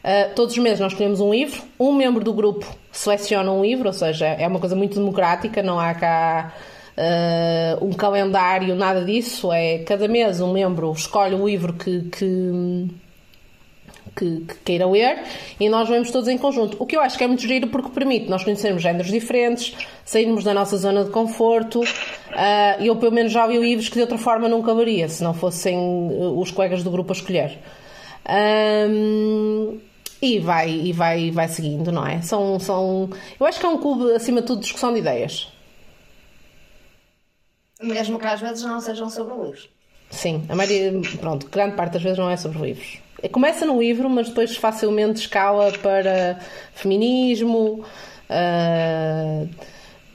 [0.02, 3.88] Uh, todos os meses nós escolhemos um livro, um membro do grupo seleciona um livro,
[3.88, 6.54] ou seja, é uma coisa muito democrática, não há cá
[7.82, 9.52] um calendário, nada disso.
[9.52, 12.88] É cada mês um membro escolhe o livro que, que
[14.14, 15.22] que, que queiram ler
[15.58, 16.76] e nós vamos todos em conjunto.
[16.80, 20.44] O que eu acho que é muito giro porque permite nós conhecermos géneros diferentes, sairmos
[20.44, 21.80] da nossa zona de conforto.
[21.80, 25.34] Uh, eu, pelo menos, já li livros que de outra forma nunca leria, se não
[25.34, 27.58] fossem uh, os colegas do grupo a escolher.
[28.28, 29.78] Um,
[30.22, 32.22] e vai, e vai, vai seguindo, não é?
[32.22, 35.52] São, são, eu acho que é um clube, acima de tudo, de discussão de ideias.
[37.82, 39.68] Mesmo que às vezes não sejam sobre livros.
[40.10, 43.03] Sim, a maioria, pronto, grande parte das vezes não é sobre livros.
[43.28, 46.38] Começa no livro, mas depois facilmente escala para
[46.74, 47.84] feminismo,
[48.30, 49.48] uh,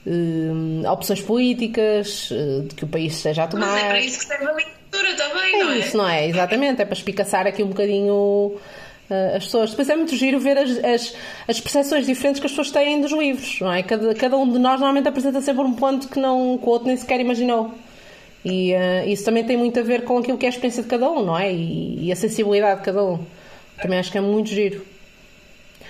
[0.05, 3.67] uh, opções políticas, uh, de que o país esteja a tomar.
[3.67, 5.77] Mas é para isso que serve a leitura também, é não é?
[5.77, 6.27] isso, não é?
[6.27, 8.57] Exatamente, é para espicaçar aqui um bocadinho
[9.35, 9.71] as pessoas.
[9.71, 11.15] Depois é muito giro ver as, as,
[11.47, 13.81] as percepções diferentes que as pessoas têm dos livros, não é?
[13.81, 16.87] Cada, cada um de nós normalmente apresenta sempre um ponto que, não, que o outro
[16.87, 17.73] nem sequer imaginou.
[18.43, 20.89] E uh, isso também tem muito a ver com aquilo que é a experiência de
[20.89, 21.51] cada um, não é?
[21.51, 23.25] E, e a sensibilidade de cada um.
[23.81, 24.85] Também acho que é muito giro.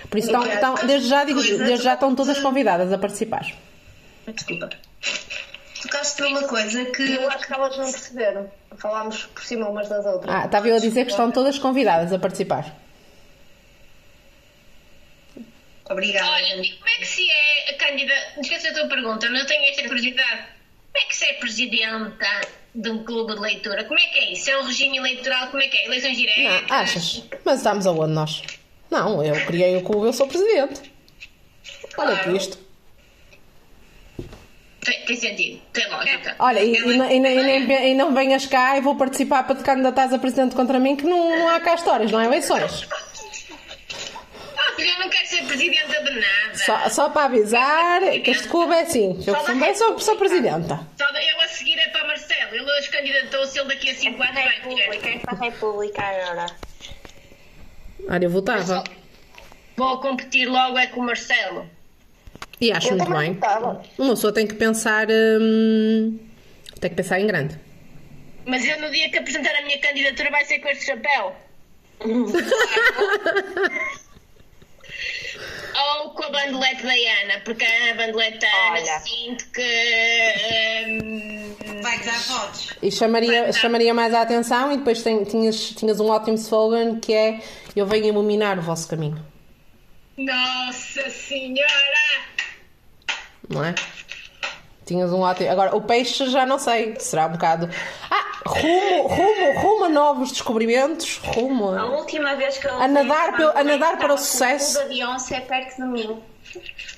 [0.08, 3.46] Por isso, estão, estão, desde, já, digo, desde já estão todas convidadas a participar.
[4.26, 4.70] Desculpa.
[5.82, 7.14] Tocaste numa coisa que.
[7.14, 8.50] Eu acho que elas não perceberam.
[8.76, 10.34] Falámos por cima umas das outras.
[10.34, 12.74] Ah, estava eu a dizer que estão todas convidadas a participar.
[15.88, 16.30] Obrigada.
[16.30, 18.40] Olha, e como é que se é a candidata.
[18.40, 20.59] Esqueci a tua pergunta, mas eu tenho esta curiosidade.
[21.00, 22.26] Como é que se é presidenta
[22.74, 23.84] de um clube de leitura?
[23.84, 24.50] Como é que é isso?
[24.50, 25.48] É o regime eleitoral?
[25.48, 25.86] Como é que é?
[25.86, 26.68] Eleições diretas?
[26.68, 27.22] Não, achas?
[27.42, 28.42] Mas estamos aonde nós?
[28.90, 30.92] Não, eu criei o clube, eu sou presidente.
[31.96, 32.36] Olha Claro.
[32.36, 32.58] isto.
[34.84, 36.36] Tem, tem sentido, tem lógica.
[36.38, 39.62] Olha, e, e, não- e e e não venhas cá e vou participar para te
[39.62, 42.86] candidatares a presidente contra mim, que não, não há cá histórias, não há eleições.
[44.80, 46.54] Eu não quero ser presidenta de nada.
[46.54, 49.22] Só, só para avisar que este clube é assim.
[49.26, 50.80] Eu também sou, sou presidenta.
[50.98, 52.54] Só eu a seguir é para Marcelo.
[52.54, 56.46] Ele hoje candidatou-se, ele daqui a 5 anos vai República, é para a República agora.
[58.08, 58.84] Olha, eu votava.
[59.76, 61.68] Vou competir logo é com o Marcelo.
[62.60, 63.38] E acho muito bem.
[63.98, 65.06] Uma pessoa tem que pensar.
[65.10, 66.18] hum,
[66.80, 67.58] tem que pensar em grande.
[68.46, 71.36] Mas eu no dia que apresentar a minha candidatura vai ser com este chapéu.
[75.74, 78.98] Ou com a bandolete da Ana, porque a bandolete da Ana Olha.
[79.00, 79.62] sinto que.
[80.88, 82.72] hum, Vai dar votos.
[82.82, 87.12] E chamaria, chamaria mais a atenção e depois tem- tinhas, tinhas um ótimo slogan que
[87.14, 87.40] é
[87.74, 89.24] Eu venho iluminar o vosso caminho,
[90.18, 91.68] Nossa Senhora!
[93.48, 93.74] não é?
[94.84, 95.50] Tinhas um ótimo.
[95.50, 97.70] Agora, o peixe já não sei, será um bocado.
[98.10, 101.86] Ah, rumo, rumo, rumo a novos descobrimentos, rumo A a.
[101.86, 104.78] última vez que eu A nadar vi pelo- a nadar para o sucesso.
[104.78, 106.22] O da Beyoncé perto de mim.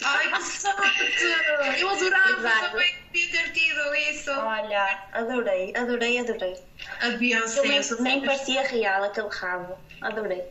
[0.04, 1.80] Ai, que sorte!
[1.80, 2.70] Eu adorava Exato.
[2.70, 4.30] também ter tido isso.
[4.30, 6.56] Olha, adorei, adorei, adorei.
[7.02, 7.58] A Beyoncé.
[7.60, 9.76] Eu nem, nem parecia real aquele rabo.
[10.00, 10.42] Adorei.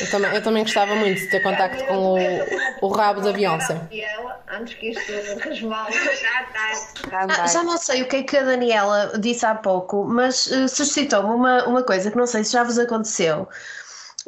[0.00, 3.80] Eu também, eu também gostava muito de ter contacto com o, o rabo da Beyoncé.
[4.50, 5.94] Antes que isto resvale.
[7.12, 10.66] Ah, já não sei o que é que a Daniela disse há pouco, mas eh,
[10.66, 13.48] suscitou-me uma, uma coisa que não sei se já vos aconteceu.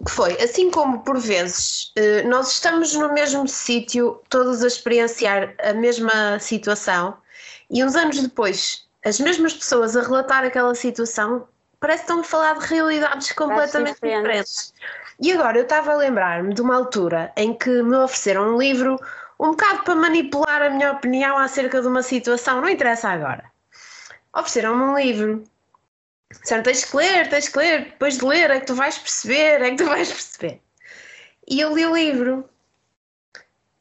[0.04, 5.54] Que foi, assim como por vezes eh, nós estamos no mesmo sítio, todos a experienciar
[5.62, 7.16] a mesma situação,
[7.70, 11.46] e uns anos depois as mesmas pessoas a relatar aquela situação,
[11.78, 14.22] parece que estão a falar de realidades completamente diferentes.
[14.22, 14.74] diferentes.
[15.20, 18.98] E agora eu estava a lembrar-me de uma altura em que me ofereceram um livro
[19.38, 23.44] um bocado para manipular a minha opinião acerca de uma situação, não interessa agora.
[24.34, 25.44] Ofereceram-me um livro.
[26.30, 29.62] Disseram, tens que ler, tens que ler, depois de ler é que tu vais perceber,
[29.62, 30.60] é que tu vais perceber.
[31.48, 32.48] E eu li o livro.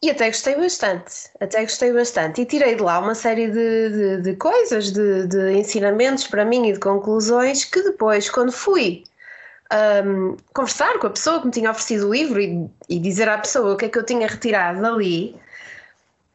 [0.01, 2.41] E até gostei bastante, até gostei bastante.
[2.41, 6.67] E tirei de lá uma série de, de, de coisas, de, de ensinamentos para mim
[6.67, 9.03] e de conclusões que depois, quando fui
[10.05, 13.37] hum, conversar com a pessoa que me tinha oferecido o livro e, e dizer à
[13.37, 15.39] pessoa o que é que eu tinha retirado dali,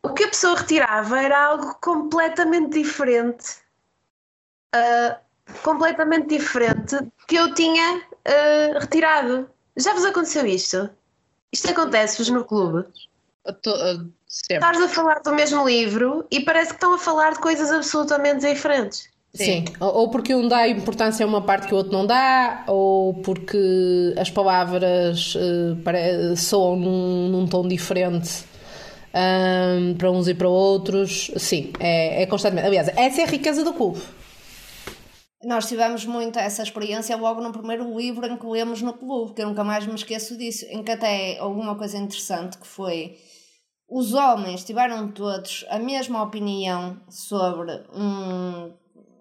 [0.02, 3.56] o que a pessoa retirava era algo completamente diferente.
[4.72, 5.18] ah,
[5.62, 9.50] completamente diferente que eu tinha ah, retirado.
[9.76, 10.90] Já vos aconteceu isto?
[11.52, 12.86] Isto acontece-vos no clube?
[14.26, 14.66] Sempre.
[14.66, 18.40] Estás a falar do mesmo livro e parece que estão a falar de coisas absolutamente
[18.46, 19.08] diferentes.
[19.34, 19.64] Sim.
[19.80, 23.14] Ou ou porque um dá importância a uma parte que o outro não dá, ou
[23.14, 25.36] porque as palavras
[25.84, 28.44] pare- soam num, num tom diferente
[29.12, 31.32] ahm, para uns e para outros.
[31.36, 32.68] Sim, é, é constantemente.
[32.68, 34.00] Aliás, essa é a riqueza do clube.
[35.42, 39.42] Nós tivemos muito essa experiência logo no primeiro livro em que lemos no clube, que
[39.42, 43.16] eu nunca mais me esqueço disso, em que até houve uma coisa interessante que foi
[43.86, 48.72] os homens tiveram todos a mesma opinião sobre um,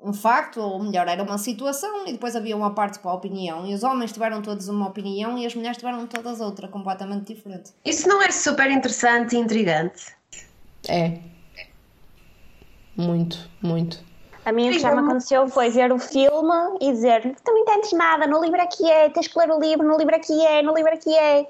[0.04, 3.66] um facto, ou melhor, era uma situação, e depois havia uma parte para a opinião,
[3.66, 7.72] e os homens tiveram todos uma opinião e as mulheres tiveram todas outra, completamente diferente.
[7.86, 10.14] Isso não é super interessante e intrigante?
[10.90, 11.20] É.
[12.98, 14.04] Muito, muito.
[14.46, 17.60] A mim o que já me aconteceu foi ver o filme e dizer tu não
[17.60, 20.62] entendes nada, no livro aqui é, tens que ler o livro, no livro aqui é,
[20.62, 21.48] no livro aqui é.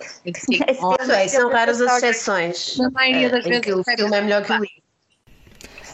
[0.80, 2.78] Ok, são raras as exceções.
[2.78, 4.83] Na maioria das em vezes o é filme é melhor que o livro.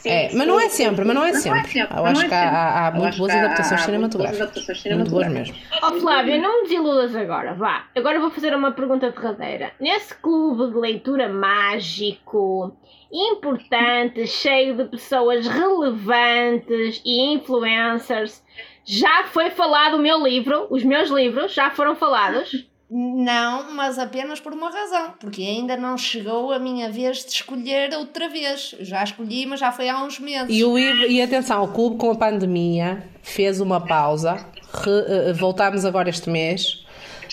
[0.06, 1.80] É, mas não é sempre, mas não é sempre.
[1.80, 4.84] Eu acho que há, há muito boas adaptações cinematográficas.
[4.86, 5.56] Muito boas mesmo.
[5.82, 7.86] Ó Flávia, não me desiludas agora, vá.
[7.96, 9.72] Agora vou fazer uma pergunta derradeira.
[9.80, 12.76] Nesse clube de leitura mágico,
[13.12, 18.44] importante, cheio de pessoas relevantes e influencers,
[18.86, 20.68] já foi falado o meu livro?
[20.70, 22.69] Os meus livros já foram falados?
[22.92, 27.94] Não, mas apenas por uma razão, porque ainda não chegou a minha vez de escolher
[27.94, 28.76] outra vez.
[28.80, 30.48] Já escolhi, mas já foi há uns meses.
[30.50, 34.44] E, o e atenção, o clube com a pandemia fez uma pausa.
[34.74, 36.84] Re- eh, voltámos agora este mês.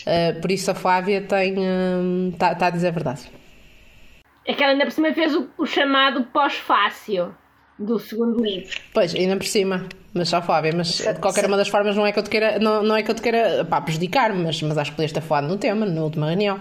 [0.04, 1.54] eh, por isso a Flávia tem.
[2.34, 3.22] Está a dizer a verdade.
[4.46, 7.34] É que ela ainda por cima fez o, o chamado pós-fácil
[7.78, 8.76] do segundo livro.
[8.92, 9.86] Pois, ainda por cima.
[10.16, 12.58] Mas só Flávia, mas de qualquer uma das formas não é que eu te queira,
[12.58, 15.20] não, não é que eu te queira pá, prejudicar-me, mas, mas acho que podias ter
[15.20, 16.58] falado no tema, na última reunião.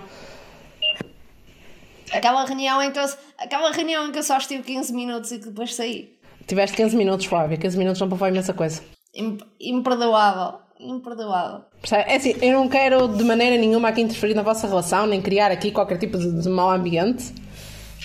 [2.12, 3.06] Aquela reunião em que eu,
[3.38, 6.14] aquela reunião em que eu só estive 15 minutos e que depois saí.
[6.48, 8.82] Tiveste 15 minutos, Flávia, 15 minutos não para imensa coisa.
[9.14, 10.60] Imp- Imperdoável.
[10.80, 11.62] Imperdoável.
[11.92, 15.50] É assim, eu não quero de maneira nenhuma aqui interferir na vossa relação, nem criar
[15.52, 17.34] aqui qualquer tipo de, de mau ambiente.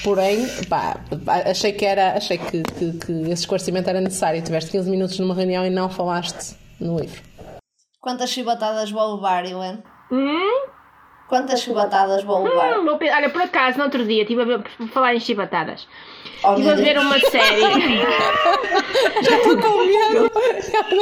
[0.02, 0.96] Porém, pá,
[1.46, 4.42] achei que era, achei que, que, que esse esclarecimento era necessário.
[4.42, 7.20] Tiveste 15 minutos numa reunião e não falaste no livro.
[8.00, 9.82] Quantas chibatadas vou levar, Helena?
[10.10, 10.68] Hum?
[11.28, 12.78] Quantas chibatadas vou levar?
[12.78, 15.86] Hum, olha, por acaso, no outro dia, estive a ver, por falar em chibatadas,
[16.42, 17.04] Oh, estive a ver Deus.
[17.04, 17.60] uma série.
[19.22, 20.30] Já estou com medo.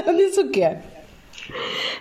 [0.05, 0.77] Ela disse o quê?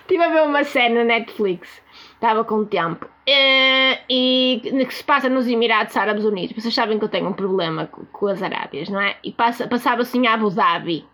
[0.00, 1.68] Estive a ver uma série na Netflix.
[2.14, 3.06] Estava com tempo.
[3.30, 6.56] Eh, e que se passa nos Emirados Árabes Unidos.
[6.56, 9.16] Vocês sabem que eu tenho um problema co- com, as Arábias, não é?
[9.22, 11.04] E passa, passava-se em Abu Dhabi.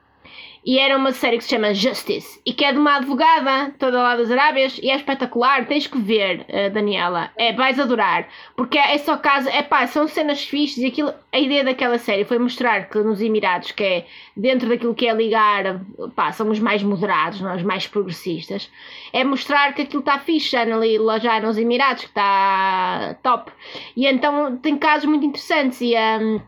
[0.65, 2.41] E era uma série que se chama Justice.
[2.45, 4.79] E que é de uma advogada, toda lá das Arábias.
[4.83, 5.67] E é espetacular.
[5.67, 7.31] Tens que ver, eh, Daniela.
[7.37, 8.27] É, vais adorar.
[8.57, 9.49] Porque é só caso.
[9.51, 10.79] É pá, são cenas fixes.
[10.79, 14.95] E aquilo, a ideia daquela série foi mostrar que nos Emirados, que é dentro daquilo
[14.95, 15.81] que é ligar,
[16.17, 18.71] pá, são os mais moderados, os mais progressistas.
[19.13, 23.53] É mostrar que aquilo está fixe já, ali, já nos Emirados, que está top.
[23.95, 25.81] E então tem casos muito interessantes.
[25.83, 26.41] E hum,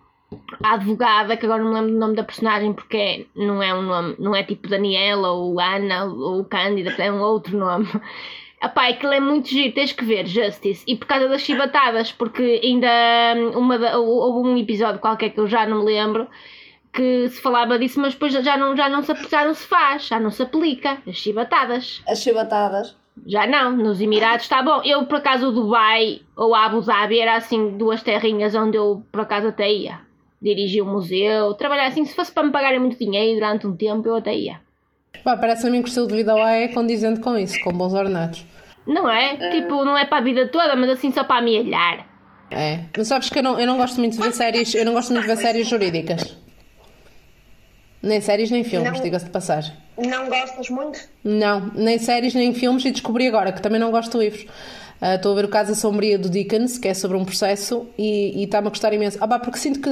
[0.63, 3.75] a advogada, que agora não me lembro do nome da personagem porque é- não é
[3.75, 7.87] um nome, não é tipo Daniela ou Ana ou Cândida, é um outro nome.
[8.63, 10.83] Epá, aquilo é muito giro, tens que ver Justice.
[10.87, 12.89] E por causa das chibatadas, porque ainda
[13.37, 16.27] hum, uma houve um episódio qualquer que eu já não me lembro
[16.93, 20.07] que se falava disso, mas depois já não, já não, se, já não se faz,
[20.07, 20.97] já não se aplica.
[21.07, 22.03] As chibatadas.
[22.09, 22.97] As chibatadas.
[23.27, 24.81] Já não, nos Emirados está bom.
[24.83, 29.03] Eu, por acaso, o Dubai ou a Abu Dhabi era assim duas terrinhas onde eu,
[29.13, 30.06] por acaso, até ia.
[30.47, 32.05] Dirigir o museu, trabalhar assim.
[32.05, 34.61] Se fosse para me pagarem muito dinheiro durante um tempo, eu até ia.
[35.25, 37.73] Pá, parece a mim que o estilo de vida lá é condizente com isso, com
[37.73, 38.47] bons ordenados.
[38.87, 39.51] Não é?
[39.51, 42.07] Tipo, não é para a vida toda, mas assim só para amealhar.
[42.49, 42.85] É.
[42.97, 45.13] Mas sabes que eu não, eu não gosto muito de ver séries, eu não gosto
[45.13, 46.37] muito de ver séries jurídicas.
[48.01, 49.03] Nem séries nem filmes, Não.
[49.03, 49.75] diga-se de passagem.
[49.99, 51.01] Não gostas muito?
[51.25, 54.47] Não, nem séries nem filmes e descobri agora que também não gosto de livros.
[55.01, 57.87] Ah, Estou a ver o caso da Sombria do Dickens, que é sobre um processo,
[57.99, 59.19] e está-me a gostar imenso.
[59.21, 59.91] Ah, pá, porque sinto que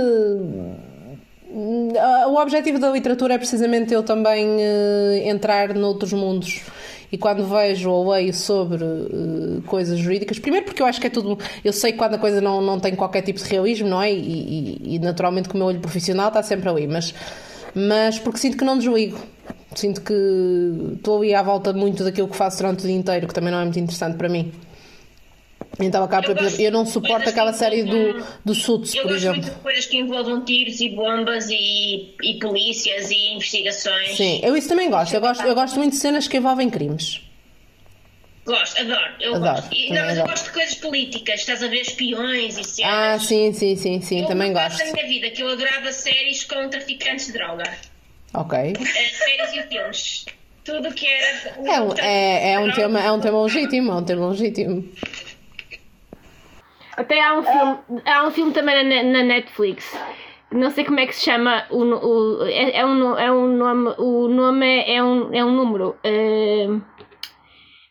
[1.98, 6.62] ah, o objetivo da literatura é precisamente eu também eh, entrar noutros mundos.
[7.12, 11.10] E quando vejo ou leio sobre eh, coisas jurídicas, primeiro porque eu acho que é
[11.10, 11.38] tudo.
[11.64, 14.10] Eu sei quando a coisa não, não tem qualquer tipo de realismo, não é?
[14.12, 17.14] E, e- e, naturalmente que o meu olho profissional está sempre ali, mas,
[17.74, 19.18] mas porque sinto que não desligo.
[19.76, 20.14] Sinto que
[20.96, 23.58] estou ali à volta muito daquilo que faço durante o dia inteiro, que também não
[23.60, 24.50] é muito interessante para mim.
[25.80, 29.20] Então acaba por exemplo, eu não suporto aquela série do, do Suits, Eu por gosto
[29.22, 29.42] exemplo.
[29.42, 34.16] muito de coisas que envolvam tiros e bombas e, e polícias e investigações.
[34.16, 35.12] Sim, eu isso também gosto.
[35.14, 37.20] Eu gosto, eu gosto muito de cenas que envolvem crimes.
[38.46, 39.00] Gosto, adoro.
[39.20, 39.74] Eu Adoro, gosto.
[39.74, 40.28] E, não, mas eu adoro.
[40.28, 41.40] gosto de coisas políticas.
[41.40, 42.92] Estás a ver espiões e cenas.
[42.92, 44.78] Ah, sim, sim, sim, sim, Eu também gosto.
[44.78, 47.64] da minha vida que eu adorava séries com traficantes de droga.
[48.34, 48.58] Ok.
[48.58, 48.74] Eh,
[49.08, 50.26] séries e filmes.
[50.62, 51.54] Tudo que era.
[51.66, 54.84] É um, é, é um tema, é um tema legítimo, é um tema legítimo.
[56.96, 59.98] Até há um filme, há um filme também na, na Netflix.
[60.52, 61.64] Não sei como é que se chama.
[61.70, 63.94] O, o, é, é um, é um nome.
[63.98, 65.96] O nome é, é um, é um número.
[66.04, 66.68] eh,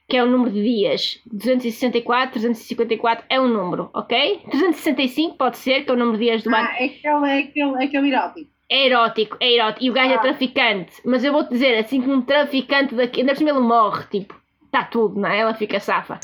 [0.08, 1.20] que é o número de dias.
[1.32, 4.42] 264, 354 é um número, ok?
[4.52, 6.58] 365 pode ser, que é o número de dias do ano.
[6.70, 8.50] Ah, é aquele, é aquele, é aquele erótico.
[8.70, 9.84] É erótico, é erótico.
[9.86, 10.20] E o gajo é Ah.
[10.20, 10.94] traficante.
[11.06, 13.22] Mas eu vou-te dizer, assim que um traficante daqui.
[13.22, 14.36] Ainda por cima ele morre, tipo.
[14.74, 15.40] Está tudo, não é?
[15.42, 16.20] Ela fica safa.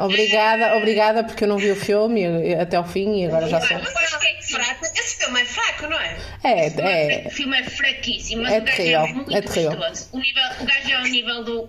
[0.00, 3.78] Obrigada, obrigada, porque eu não vi o filme até ao fim e agora já sei.
[3.78, 5.00] Eu acho que é.
[5.00, 6.16] Esse filme é fraco, não é?
[6.44, 7.30] É, O é.
[7.30, 9.76] filme é fraquíssimo, mas É o gajo terrível, é muito é terrível.
[9.78, 10.08] gostoso.
[10.12, 11.68] O, nível, o gajo é ao nível do.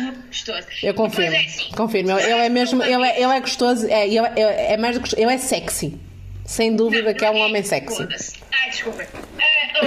[0.00, 0.66] Muito gostoso.
[0.82, 2.18] Eu confirmo, é assim, confirmo.
[2.18, 5.02] Ele é mesmo, ele é, ele é gostoso, é, ele é, é mais do que
[5.10, 6.00] gostoso, ele é sexy.
[6.48, 8.08] Sem dúvida que é um homem sexy.
[8.52, 9.06] Ai, desculpa.
[9.38, 9.86] Ah, oh,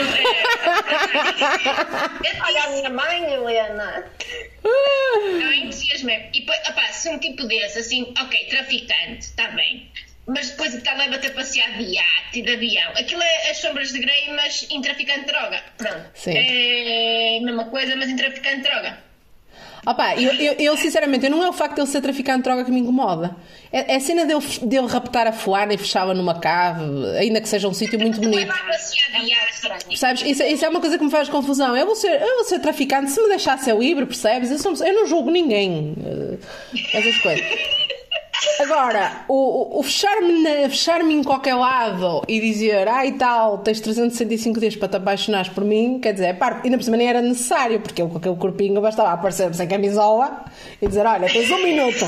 [2.24, 4.06] é, Olha a minha mãe, Helena.
[4.64, 6.30] Eu entusiasmei.
[6.36, 9.90] E opá, se um tipo desse, assim, ok, traficante, está bem.
[10.28, 12.92] Mas depois está leva-te a passear de iate e de avião.
[12.92, 15.64] Aquilo é as sombras de Grey, mas em traficante de droga.
[15.80, 16.12] Pronto.
[16.14, 16.38] Sim.
[16.38, 19.11] É a mesma coisa, mas em traficante de droga.
[19.86, 22.64] Opa, eu, eu, eu, sinceramente, não é o facto de ele ser traficante de droga
[22.64, 23.36] que me incomoda.
[23.74, 26.84] É, é a cena dele, dele raptar a Fuana e fechá-la numa cave,
[27.18, 28.48] ainda que seja um sítio muito bonito.
[28.48, 29.86] Passear de iate.
[29.88, 30.22] Percebes?
[30.24, 31.76] Isso, isso é uma coisa que me faz confusão.
[31.76, 34.52] Eu vou ser, eu vou ser traficante se me deixasse eu livre, percebes?
[34.52, 35.96] Eu, sou- eu não julgo ninguém.
[36.06, 36.38] eh,
[36.94, 37.44] essas coisas.
[38.60, 44.76] Agora, o, o- fechar-me fechar-me em qualquer lado e dizer, ai tal, tens 365 dias
[44.76, 46.62] para te apaixonares por mim, quer dizer, é parvo.
[46.64, 50.46] Ainda por cima nem era necessário, porque eu com aquele corpinho bastava aparecer-me sem camisola
[50.82, 52.06] e dizer, olha, tens um minuto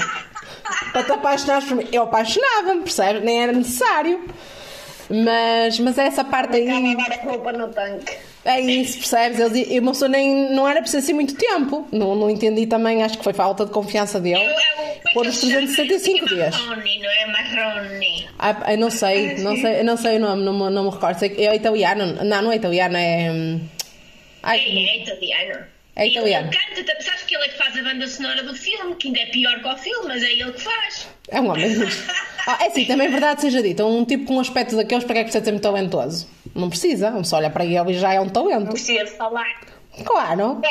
[0.91, 1.87] para te apaixonares por mim.
[1.91, 3.23] Eu apaixonava-me, percebes?
[3.23, 4.25] Nem era necessário.
[5.09, 6.95] Mas, mas essa parte aí.
[6.95, 8.17] Lavar a roupa no tanque.
[8.45, 9.51] É isso, percebes?
[9.53, 11.87] Di- uma pessoa nem, não era preciso assim muito tempo.
[11.91, 14.43] Não, não entendi também, acho que foi falta de confiança dele.
[15.13, 16.55] Por os 365 dias.
[16.57, 18.29] Marroni, não é Marroni.
[18.39, 20.89] Ah, eu não sei, não sei, eu não sei o nome, não, me- não me
[20.89, 21.19] recordo.
[21.19, 22.21] Sei que é italiano.
[22.23, 23.31] Não, não é italiano, é.
[23.31, 23.61] hum,
[24.41, 25.65] Ai, É, é italiano.
[25.95, 26.49] É italiano.
[26.51, 29.19] Ele canta, sabes que ele é que faz a banda sonora do filme, que ainda
[29.21, 31.07] é pior que o filme, mas é ele que faz.
[31.29, 31.69] É um homem.
[32.45, 33.85] Ah, é assim, também é verdade seja dito.
[33.85, 36.27] Um tipo com um aspecto daqueles, para que é que precisa ser muito talentoso?
[36.55, 37.09] Não precisa.
[37.09, 38.69] Uma pessoa olha para ele e já é um talento.
[38.71, 39.61] Precisa de falar.
[40.05, 40.61] Claro.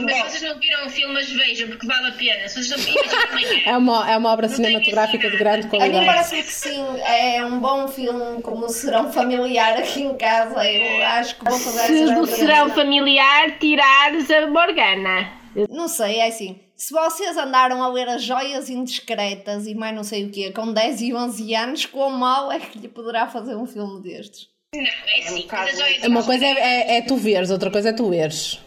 [0.00, 2.48] Mas se vocês não viram o filme, mas vejam, porque vale a pena.
[2.48, 3.62] Se vocês não viram, amanhã.
[3.66, 6.06] É uma, é uma obra cinematográfica de grande A mim qualidade.
[6.06, 10.64] parece que sim, é um bom filme como serão familiar aqui em casa.
[10.64, 15.32] Eu acho que vou fazer Se do serão familiar tirares a Morgana.
[15.70, 16.60] Não sei, é assim.
[16.76, 20.72] Se vocês andaram a ler as joias indiscretas e mais não sei o quê, com
[20.72, 24.46] 10 e 11 anos, quão mal é que lhe poderá fazer um filme destes?
[24.74, 25.46] Não, é assim.
[25.50, 28.60] mas as joias- Uma coisa é, é, é tu veres, outra coisa é tu veres.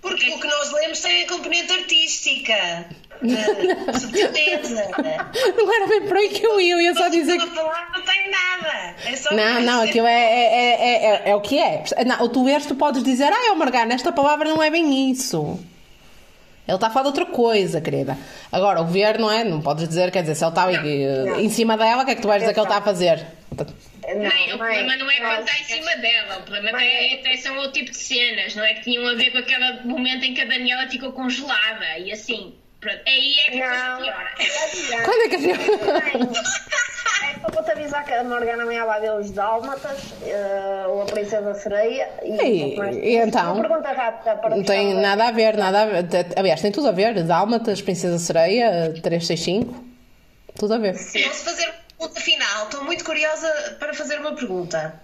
[0.00, 2.86] Porque o que nós lemos tem a componente artística.
[3.22, 4.88] de subtileza.
[5.56, 7.46] Não era bem por aí que eu ia, eu ia só dizer que.
[7.46, 8.96] Não tem nada.
[9.04, 11.84] É só Não, não, aquilo é, é, é, é, é, é o que é.
[12.06, 15.10] Não, o tu veres, tu podes dizer, ah, é Morgana, esta palavra não é bem
[15.10, 15.60] isso.
[16.66, 18.16] Ele está a falar de outra coisa, querida.
[18.50, 19.44] Agora, o ver, não é?
[19.44, 20.72] Não podes dizer, quer dizer, se ele está
[21.40, 23.26] em cima dela, o que é que tu vais dizer que ele está a fazer?
[24.14, 27.56] Não, o problema não é quando está em cima dela, o problema até, até são
[27.56, 30.40] outro tipo de cenas, não é que tinham a ver com aquele momento em que
[30.40, 32.54] a Daniela ficou congelada e assim.
[32.80, 34.30] Pronto, aí é que a coisa piora.
[35.04, 36.24] Quando é que a
[37.24, 39.98] É só para te avisar que a Morgana me ia ver os Dálmatas,
[40.88, 42.08] ou a Princesa Sereia.
[42.22, 43.54] E, E- e então?
[43.54, 46.04] Uma pergunta rápida para Não tem nada a ver, nada a ver.
[46.36, 47.22] Aliás, tem tudo a ver.
[47.22, 49.84] Dálmatas, Princesa Sereia, 365.
[50.58, 50.92] Tudo a ver.
[50.92, 52.64] Posso fazer pergunta final?
[52.64, 55.00] Estou muito curiosa para fazer uma pergunta.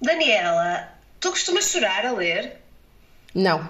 [0.00, 0.88] Daniela,
[1.20, 2.60] tu costumas chorar a ler?
[3.34, 3.68] Não,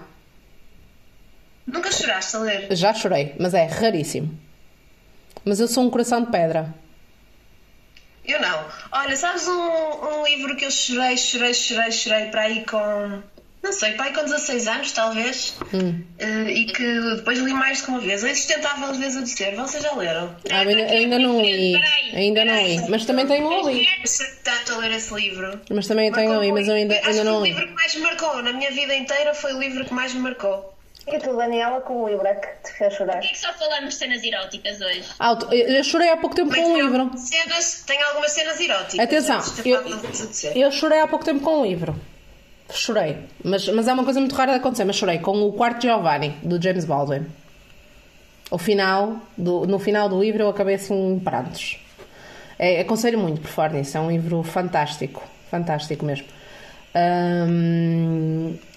[1.67, 2.77] Nunca choraste a ler?
[2.77, 4.39] já chorei, mas é raríssimo.
[5.45, 6.75] Mas eu sou um coração de pedra.
[8.25, 8.69] Eu não.
[8.93, 9.53] Olha, sabes um,
[10.21, 13.23] um livro que eu chorei, chorei, chorei, chorei para aí com.
[13.65, 15.55] Não sei, aí com 16 anos, talvez.
[15.73, 16.03] Hum.
[16.19, 18.23] Eh, e que depois li mais de uma vez.
[18.23, 19.57] É insustentável às vezes a dizer.
[19.57, 20.37] Vocês já leram?
[20.51, 21.75] Ah, ainda, ainda não li.
[22.15, 22.91] Ainda não li.
[22.91, 23.89] Mas também tenho ali.
[24.03, 25.59] Gostei tanto a ler esse livro.
[25.71, 27.51] Mas também tenho ali, mas eu ainda, Acho ainda que não o li.
[27.53, 30.21] livro que mais me marcou na minha vida inteira foi o livro que mais me
[30.21, 30.75] marcou.
[31.07, 33.21] E tu, Daniela, com o livro é que te fez chorar?
[33.21, 35.05] Por que só falamos de cenas eróticas hoje?
[35.19, 37.11] Alto, eu eu chorei há pouco tempo com um livro.
[37.17, 39.01] Cenas, tem algumas cenas eróticas.
[39.01, 39.65] Atenção, antes
[40.45, 41.95] eu, que eu chorei há pouco tempo com um livro.
[42.73, 43.19] Chorei.
[43.43, 44.85] Mas, mas é uma coisa muito rara de acontecer.
[44.85, 47.27] Mas chorei com o Quarto Giovanni, do James Baldwin.
[48.51, 51.79] O final, do, no final do livro eu acabei assim em prantos.
[52.59, 53.97] É, aconselho muito por falar nisso.
[53.97, 55.23] É um livro fantástico.
[55.51, 56.27] Fantástico mesmo.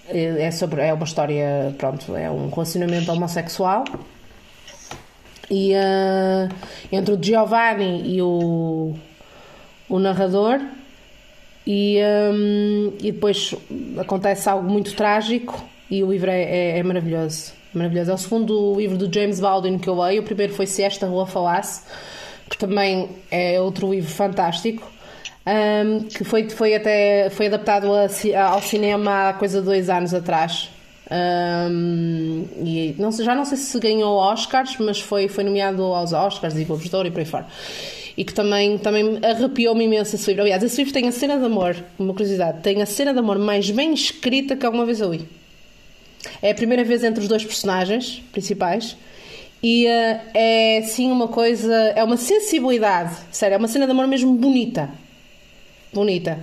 [0.10, 3.84] É sobre é uma história pronto é um relacionamento homossexual
[5.52, 6.50] e ah,
[6.92, 8.96] entre o Giovanni e o
[9.88, 10.60] o narrador
[11.70, 12.00] e,
[12.34, 13.54] hum, e depois
[13.98, 15.62] acontece algo muito trágico
[15.92, 17.52] e o livro é, é- é maravilhoso.
[17.74, 18.12] Maravilhoso.
[18.12, 20.22] É o segundo livro do James Baldwin que eu leio.
[20.22, 21.82] O primeiro foi Se Esta Rua Falasse,
[22.50, 24.90] que também é outro livro fantástico.
[25.46, 30.14] hum, que foi, foi até foi adaptado a ao cinema há coisa de dois anos
[30.14, 30.70] atrás.
[31.10, 36.56] Hum, e não já não sei se ganhou Oscars, mas foi, foi nomeado aos Oscars
[36.58, 37.46] e Globos de Ouro e por aí fora.
[38.18, 40.42] E que também, também arrepiou-me imenso esse livro.
[40.42, 43.38] Aliás, esse livro tem a cena de amor, uma curiosidade, tem a cena de amor
[43.38, 45.28] mais bem escrita que alguma vez eu li.
[46.42, 48.98] É a primeira vez entre os dois personagens principais
[49.62, 54.08] e eh, é sim uma coisa, é uma sensibilidade, sério, é uma cena de amor
[54.08, 54.90] mesmo bonita.
[55.94, 56.40] Bonita.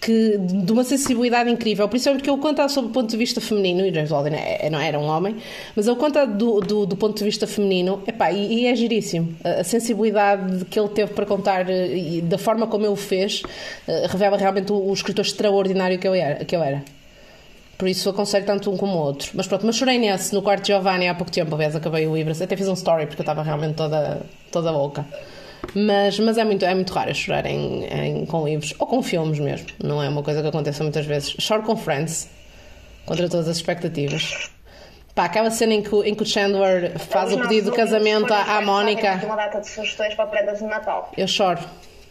[0.00, 3.84] Que, de uma sensibilidade incrível, principalmente que ele conta sobre o ponto de vista feminino,
[3.84, 5.36] e James Baldwin é- é- não era um homem,
[5.74, 9.34] mas ele conta do, do, do ponto de vista feminino, epá, e, e é giríssimo.
[9.42, 13.42] A, sensibilidade que ele teve para contar eh, e da forma como ele o fez
[13.88, 16.44] eh, revela realmente o, o escritor extraordinário que ele era.
[16.44, 16.84] Que era.
[17.76, 19.30] Por isso aconselho tanto um como o outro.
[19.34, 22.14] Mas pronto, mas chorei nesse, no quarto de Giovanni há pouco tempo, aliás, acabei o
[22.14, 22.32] livro.
[22.32, 24.20] Até fiz um story porque eu estava realmente toda,
[24.50, 25.04] toda louca.
[25.74, 29.38] Mas, mas é, muito, é muito raro chorar em, em- com livros, ou com filmes
[29.38, 29.66] mesmo.
[29.82, 31.34] Não é uma coisa que aconteça muitas vezes.
[31.38, 32.28] Choro com Friends,
[33.06, 34.50] contra todas as expectativas.
[35.14, 38.32] Pá, aquela cena em que, o- em que o Chandler faz o pedido de casamento
[38.32, 41.12] à, à Mónica, Uma data de sugestões para prendas de Natal.
[41.16, 41.60] eu choro.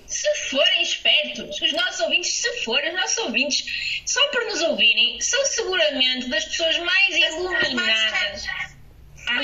[0.06, 5.20] Se forem espertos, os nossos ouvintes, se forem, os nossos ouvintes, só por nos ouvirem,
[5.20, 8.44] são seguramente das pessoas mais iluminadas.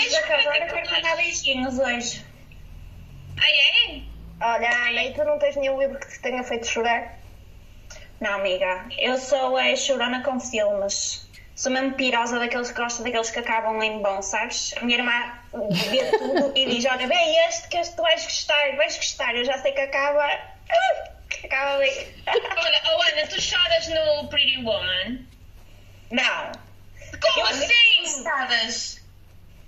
[0.09, 2.21] De acabar, quero mandar beijinhos hoje.
[3.39, 4.01] Ah, é?
[4.41, 7.19] Olha, Ana, e tu não tens nenhum livro que te tenha feito chorar?
[8.19, 11.27] Não, amiga, eu sou é, chorona com filmes.
[11.55, 14.73] Sou mesmo pirosa daqueles que gostam daqueles que acabam em bom, sabes?
[14.77, 15.39] A minha irmã
[15.89, 17.15] vê tudo e diz: Olha, vê
[17.47, 19.35] este que este tu vais gostar, vais gostar.
[19.35, 20.27] Eu já sei que acaba.
[21.29, 21.89] que acaba ali.
[22.27, 25.27] Olha, oh Ana, tu choras no Pretty Woman?
[26.11, 26.51] Não.
[27.21, 28.01] Como Eu- assim?
[28.01, 29.03] Gostadas.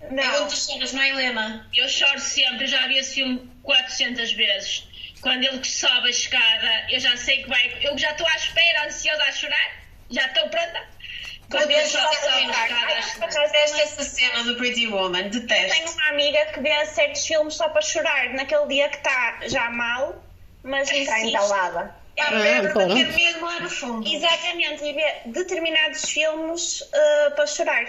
[0.09, 0.24] Não.
[0.24, 1.70] É onde tu choras, não é, Helena?
[1.74, 4.88] Eu choro sempre, eu já vi esse filme 400 vezes.
[5.22, 7.78] Quando ele sobe a escada, eu já sei que vai.
[7.82, 9.72] Eu já estou à espera, ansiosa a chorar.
[10.11, 10.88] Já estou pronta.
[11.49, 15.47] Quando ele sobe, sobe a escada, acho que- Detesto essa cena do Pretty Woman, Tenho
[15.47, 15.91] detesto.
[15.93, 20.24] uma amiga que vê certos filmes só para chorar naquele dia que está já mal,
[20.63, 21.95] mas Está entalada.
[22.18, 22.74] É claro.
[22.74, 24.07] daquele mesmo lá no fundo.
[24.07, 27.86] Exatamente, e vê determinados filmes uh, para chorar.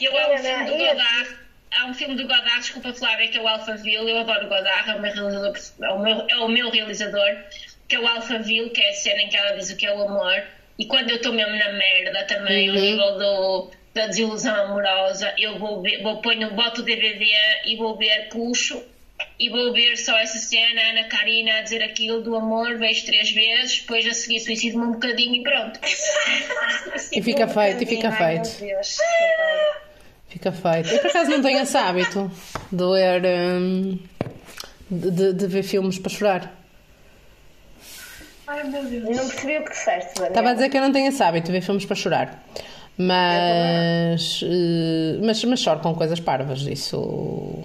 [0.00, 1.38] Eu amo o filme do e- Godard.
[1.78, 4.10] Há um filme do Godard, desculpa Flávia, que é o Alphaville.
[4.10, 7.36] Eu adoro o Godard, é o meu realizador, é o meu, é o meu realizador,
[7.88, 9.94] que é o Alphaville, que é a cena em que ela diz o que é
[9.94, 10.42] o amor.
[10.78, 15.58] E quando eu estou mesmo na merda também, o nível do, da desilusão amorosa, eu
[15.58, 17.24] vou ver, vou ponho, boto o DVD
[17.66, 18.82] e vou ver, puxo
[19.38, 23.06] e vou ver só essa cena, a Ana Karina a dizer aquilo do amor, vejo
[23.06, 25.80] três vezes, depois a seguir suicido-me um bocadinho e pronto.
[27.12, 28.60] E fica feito, e fica Ai, meu feito.
[28.60, 28.98] Deus.
[30.32, 30.88] Fica feito.
[30.88, 32.30] Eu por acaso não tenho esse hábito
[32.70, 33.22] de ler.
[33.26, 33.98] hum,
[34.90, 36.54] de, de- ver filmes para chorar.
[38.46, 39.16] Ai meu Deus.
[39.16, 40.28] Não percebi o que disseste, Daniel.
[40.28, 42.42] Estava a dizer que eu não tenho esse hábito de ver filmes para chorar.
[42.98, 46.60] Mas, eh, mas, mas choro com coisas parvas.
[46.62, 47.64] Isso,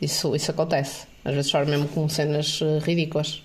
[0.00, 1.06] isso, isso acontece.
[1.24, 3.42] Às vezes choro mesmo com cenas eh, ridículas.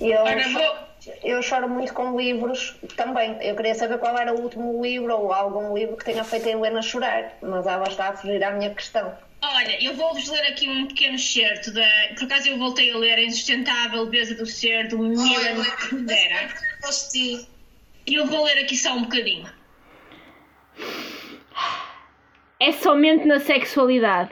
[0.00, 0.74] Eu, Ora, vou,
[1.22, 3.36] eu choro muito com livros também.
[3.40, 6.52] Eu queria saber qual era o último livro ou algum livro que tenha feito a
[6.52, 9.12] Helena chorar, mas ela está a fugir à minha questão.
[9.44, 11.84] Olha, eu vou-vos ler aqui um pequeno excerto da.
[12.16, 16.48] Por acaso eu voltei a ler A Insustentável Beleza do Ser, do Milan Kundera.
[18.06, 19.46] E eu vou ler aqui só um bocadinho.
[22.60, 24.30] É somente na sexualidade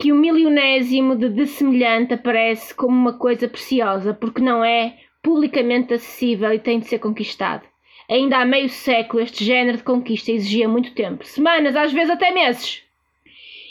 [0.00, 6.52] que o milionésimo de dessemelhante aparece como uma coisa preciosa, porque não é publicamente acessível
[6.52, 7.66] e tem de ser conquistado.
[8.08, 12.30] Ainda há meio século este género de conquista exigia muito tempo, semanas, às vezes até
[12.30, 12.82] meses.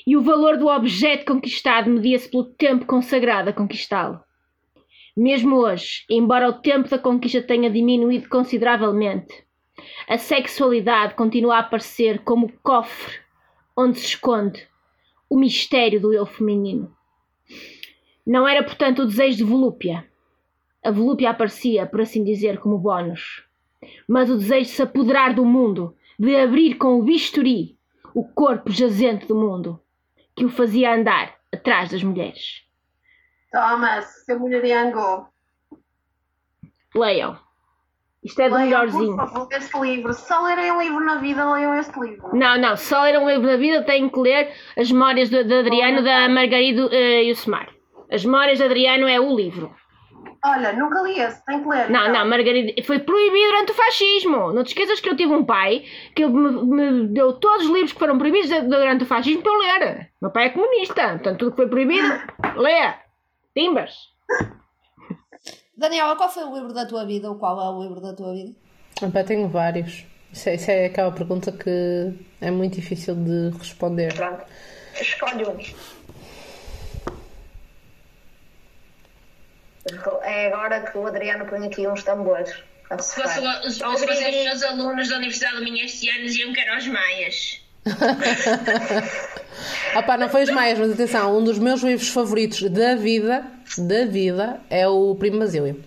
[0.08, 4.20] E o valor do objeto conquistado media-se pelo tempo consagrado a conquistá-lo.
[5.16, 9.44] Mesmo hoje, embora o tempo da conquista tenha diminuído consideravelmente,
[10.08, 13.20] a sexualidade continua a aparecer como o cofre
[13.76, 14.68] onde se esconde
[15.30, 16.94] o mistério do eu feminino.
[18.26, 20.09] Não era, portanto, o desejo de volúpia.
[20.84, 23.46] A volúpia aparecia, por assim dizer, como bónus.
[24.08, 27.78] Mas o desejo de se apoderar do mundo, de abrir com o bisturi
[28.14, 29.80] o corpo jazente do mundo,
[30.36, 32.66] que o fazia andar atrás das mulheres.
[33.52, 35.28] Thomas, seu mulherengo.
[36.96, 37.38] Leiam.
[38.24, 39.16] Isto é do Leiam, melhorzinho.
[39.16, 40.14] Por favor, este livro.
[40.14, 42.36] Se só lerem um livro na vida, leiam este livro.
[42.36, 45.54] Não, não, só ler um livro da vida tenho que ler As Memórias de, de
[45.54, 47.70] Adriano da Margarido eh, e o Semar.
[48.12, 49.74] As Memórias de Adriano é o livro.
[50.44, 51.90] Olha, nunca li esse, tem que ler.
[51.90, 52.82] Não, não, Margarida.
[52.84, 54.54] Foi proibido durante o fascismo.
[54.54, 55.84] Não te esqueças que eu tive um pai
[56.16, 59.60] que me, me deu todos os livros que foram proibidos durante o fascismo para eu
[59.60, 60.12] ler.
[60.22, 61.10] Meu pai é comunista.
[61.10, 62.08] Portanto, tudo que foi proibido,
[62.56, 62.94] lê.
[63.54, 63.94] Timbas.
[65.76, 67.30] Daniela, qual foi o livro da tua vida?
[67.30, 68.56] Ou qual é o livro da tua vida?
[69.02, 70.06] Opa, tenho vários.
[70.32, 74.14] Isso é, isso é aquela pergunta que é muito difícil de responder.
[74.14, 74.44] Pronto.
[75.00, 75.99] Escolhe um.
[80.24, 82.54] É agora que o Adriano põe aqui uns tambores.
[82.90, 83.62] a Se fosse, soprar.
[83.66, 84.10] o- se fossem
[84.40, 87.62] os meus alunos da Universidade da Minha este ano, diziam que eram os maias.
[89.96, 93.44] Opa, não foi os maias, mas atenção, um dos meus livros favoritos da vida,
[93.78, 95.84] da vida, é o Primo Basílio.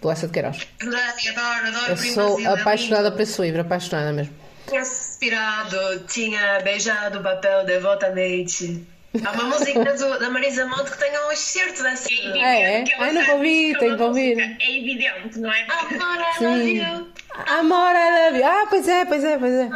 [0.00, 0.66] Do Lessa de Queiroz.
[0.80, 3.16] Verdade, adoro, adoro Eu o Primo sou Basílio, é apaixonada lindo.
[3.16, 4.34] por esse livro, apaixonada mesmo.
[4.68, 8.86] Tinha suspirado, tinha beijado o papel devotamente.
[9.24, 12.08] Há uma música do- da Marisa Monte que tem um excerto dessa.
[12.12, 12.82] É, é?
[12.84, 14.38] que ela Ai, não ouvi, tenho é que ouvir.
[14.60, 15.66] É evidente, não é?
[15.68, 16.46] Amor, I Sim.
[16.46, 17.08] love you.
[17.46, 18.46] Amor, I love you.
[18.46, 19.68] Ah, pois é, pois é, pois é.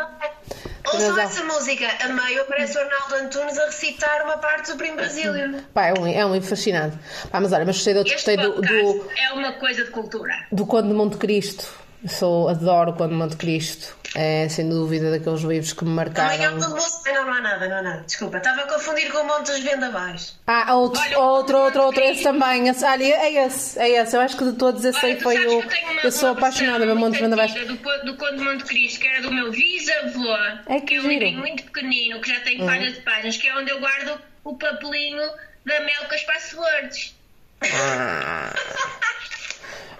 [0.92, 1.86] Ouçam essa música.
[2.04, 5.62] A meio aparece o Arnaldo Antunes a recitar uma parte do Primo Basílio.
[5.74, 6.96] Pá, é um, é um livro fascinante.
[7.30, 9.90] Pá, mas olha, mas gostei, de outro, Este gostei do, do, é uma coisa de
[9.90, 10.46] cultura.
[10.52, 11.82] do Conde de Monte Cristo.
[12.04, 13.96] Eu Sou, adoro o Conde de Monte Cristo.
[14.14, 16.56] É, sem dúvida, daqueles livros que me Também é marcaram.
[16.56, 17.02] um moço.
[17.06, 18.02] Não, não há nada, não há nada.
[18.02, 20.38] Desculpa, estava a confundir com o Monte dos Vendavais.
[20.46, 22.68] Ah, outro, Olha, outro, outro, outro, esse também.
[22.68, 24.14] Esse, olha, é esse, é esse.
[24.14, 25.60] Eu acho que de todos esse Olha, aí foi o.
[25.62, 25.64] eu
[26.04, 27.52] Eu sou apaixonada pelo Monte muito Vendavais.
[27.54, 27.74] Do,
[28.04, 30.32] do Conde de Monte Cristo, que era do meu bisavô,
[30.68, 32.66] Ai, que que é um livrinho muito pequenino, que já tem Hum.
[32.66, 35.22] páginas de páginas, que é onde eu guardo o papelinho
[35.64, 37.14] da Mel com as passwords.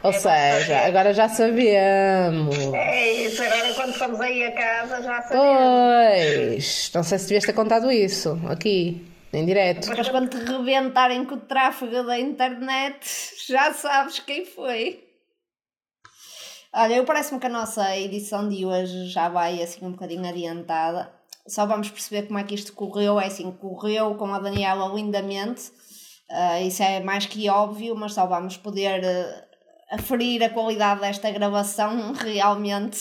[0.04, 2.54] Ou seja, agora já sabemos.
[2.74, 6.52] É isso, agora quando fomos aí a casa já sabemos.
[6.52, 9.02] Pois, não sei se devias ter contado isso aqui,
[9.32, 9.88] em direto.
[9.88, 12.98] Depois quando te rebentarem com o tráfego da internet,
[13.48, 15.02] já sabes quem foi.
[16.70, 21.10] Olha, eu parece-me que a nossa edição de hoje já vai assim um bocadinho adiantada.
[21.48, 23.18] Só vamos perceber como é que isto correu.
[23.18, 25.72] É assim, correu com a Daniela lindamente.
[26.28, 29.43] Ah, isso é mais que óbvio, mas só vamos poder ah,
[29.90, 32.98] aferir a qualidade desta gravação realmente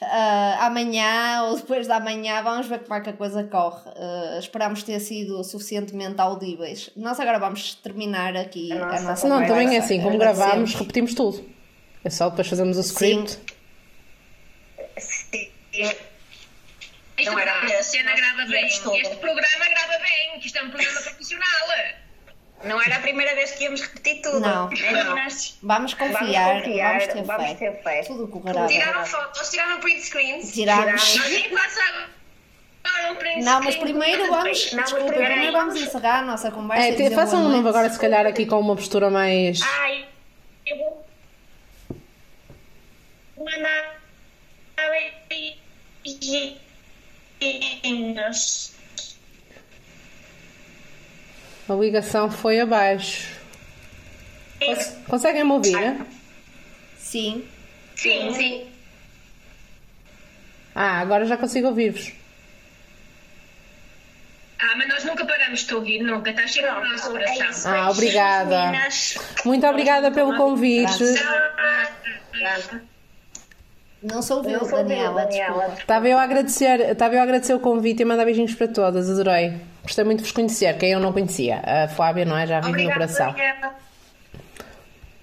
[0.00, 2.42] ah, amanhã ou depois da manhã.
[2.42, 3.90] Vamos ver como é que a coisa corre.
[3.96, 6.90] Ah, esperamos ter sido suficientemente audíveis.
[6.96, 11.14] Nós agora vamos terminar aqui a nossa, Se não, também é assim, como gravámos, repetimos
[11.14, 11.48] tudo.
[12.04, 13.38] É só depois fazermos o script.
[17.18, 18.66] Isto Não era esta esse, cena grava bem.
[18.66, 21.68] Este programa grava bem, que isto é um programa profissional.
[22.64, 24.40] Não era a primeira vez que íamos repetir tudo.
[24.40, 24.68] Não.
[24.68, 25.58] Meninas.
[25.62, 27.54] Vamos confiar, Vamos confiar, vamos ter vamos fé.
[27.54, 28.02] ter fé.
[28.02, 28.66] Tudo correrá.
[28.66, 30.54] Tiraram fotos, tiraram print screens.
[33.10, 34.72] Um print Não, mas primeiro vamos.
[34.72, 36.86] Não, mas Desculpa, primeiro primeiro vamos encerrar a nossa conversa.
[36.88, 39.60] É, te- façam um novo agora, se calhar, aqui com uma postura mais.
[39.62, 40.06] Ai,
[40.66, 41.06] eu vou
[43.44, 44.00] mandar
[45.28, 46.56] beijinhos.
[51.68, 53.28] A ligação foi abaixo.
[54.64, 55.96] Cons- Conseguem me ouvir?
[56.98, 57.44] Sim.
[57.94, 58.66] Sim, sim.
[60.74, 62.12] Ah, agora já consigo ouvir-vos.
[64.58, 66.30] Ah, mas nós nunca paramos de ouvir, nunca.
[66.30, 67.72] Estás sempre no nosso coração.
[67.72, 68.72] Ah, obrigada.
[69.44, 71.02] Muito obrigada pelo convite.
[74.02, 75.74] Não sou ouviu, Não sou ouviu, Daniela.
[75.78, 79.10] Estava eu a agradecer, estava eu a agradecer o convite e mandar beijinhos para todas,
[79.10, 79.54] adorei.
[79.86, 81.62] Gostei muito de vos conhecer, quem eu não conhecia.
[81.64, 82.44] A Flávia, não é?
[82.44, 83.32] Já vive no coração.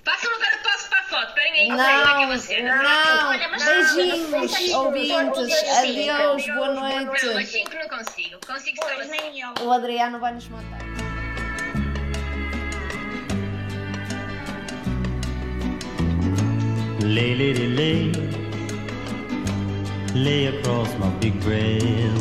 [0.06, 1.28] Passam agora passo para a foto.
[1.28, 2.62] Esperem aí, Não, é é você?
[2.62, 3.28] não.
[3.30, 5.64] Olha, mas Beijinhos, ouvintes.
[5.78, 7.46] Adeus, boa Não, mas noite.
[7.52, 8.40] 5 não consigo.
[8.48, 9.12] Consigo só Pois assim.
[9.12, 9.50] nem eu.
[9.66, 10.80] O Adriano vai nos matar.
[17.02, 18.12] Lay, lady, lay,
[20.16, 22.18] lay across my big bed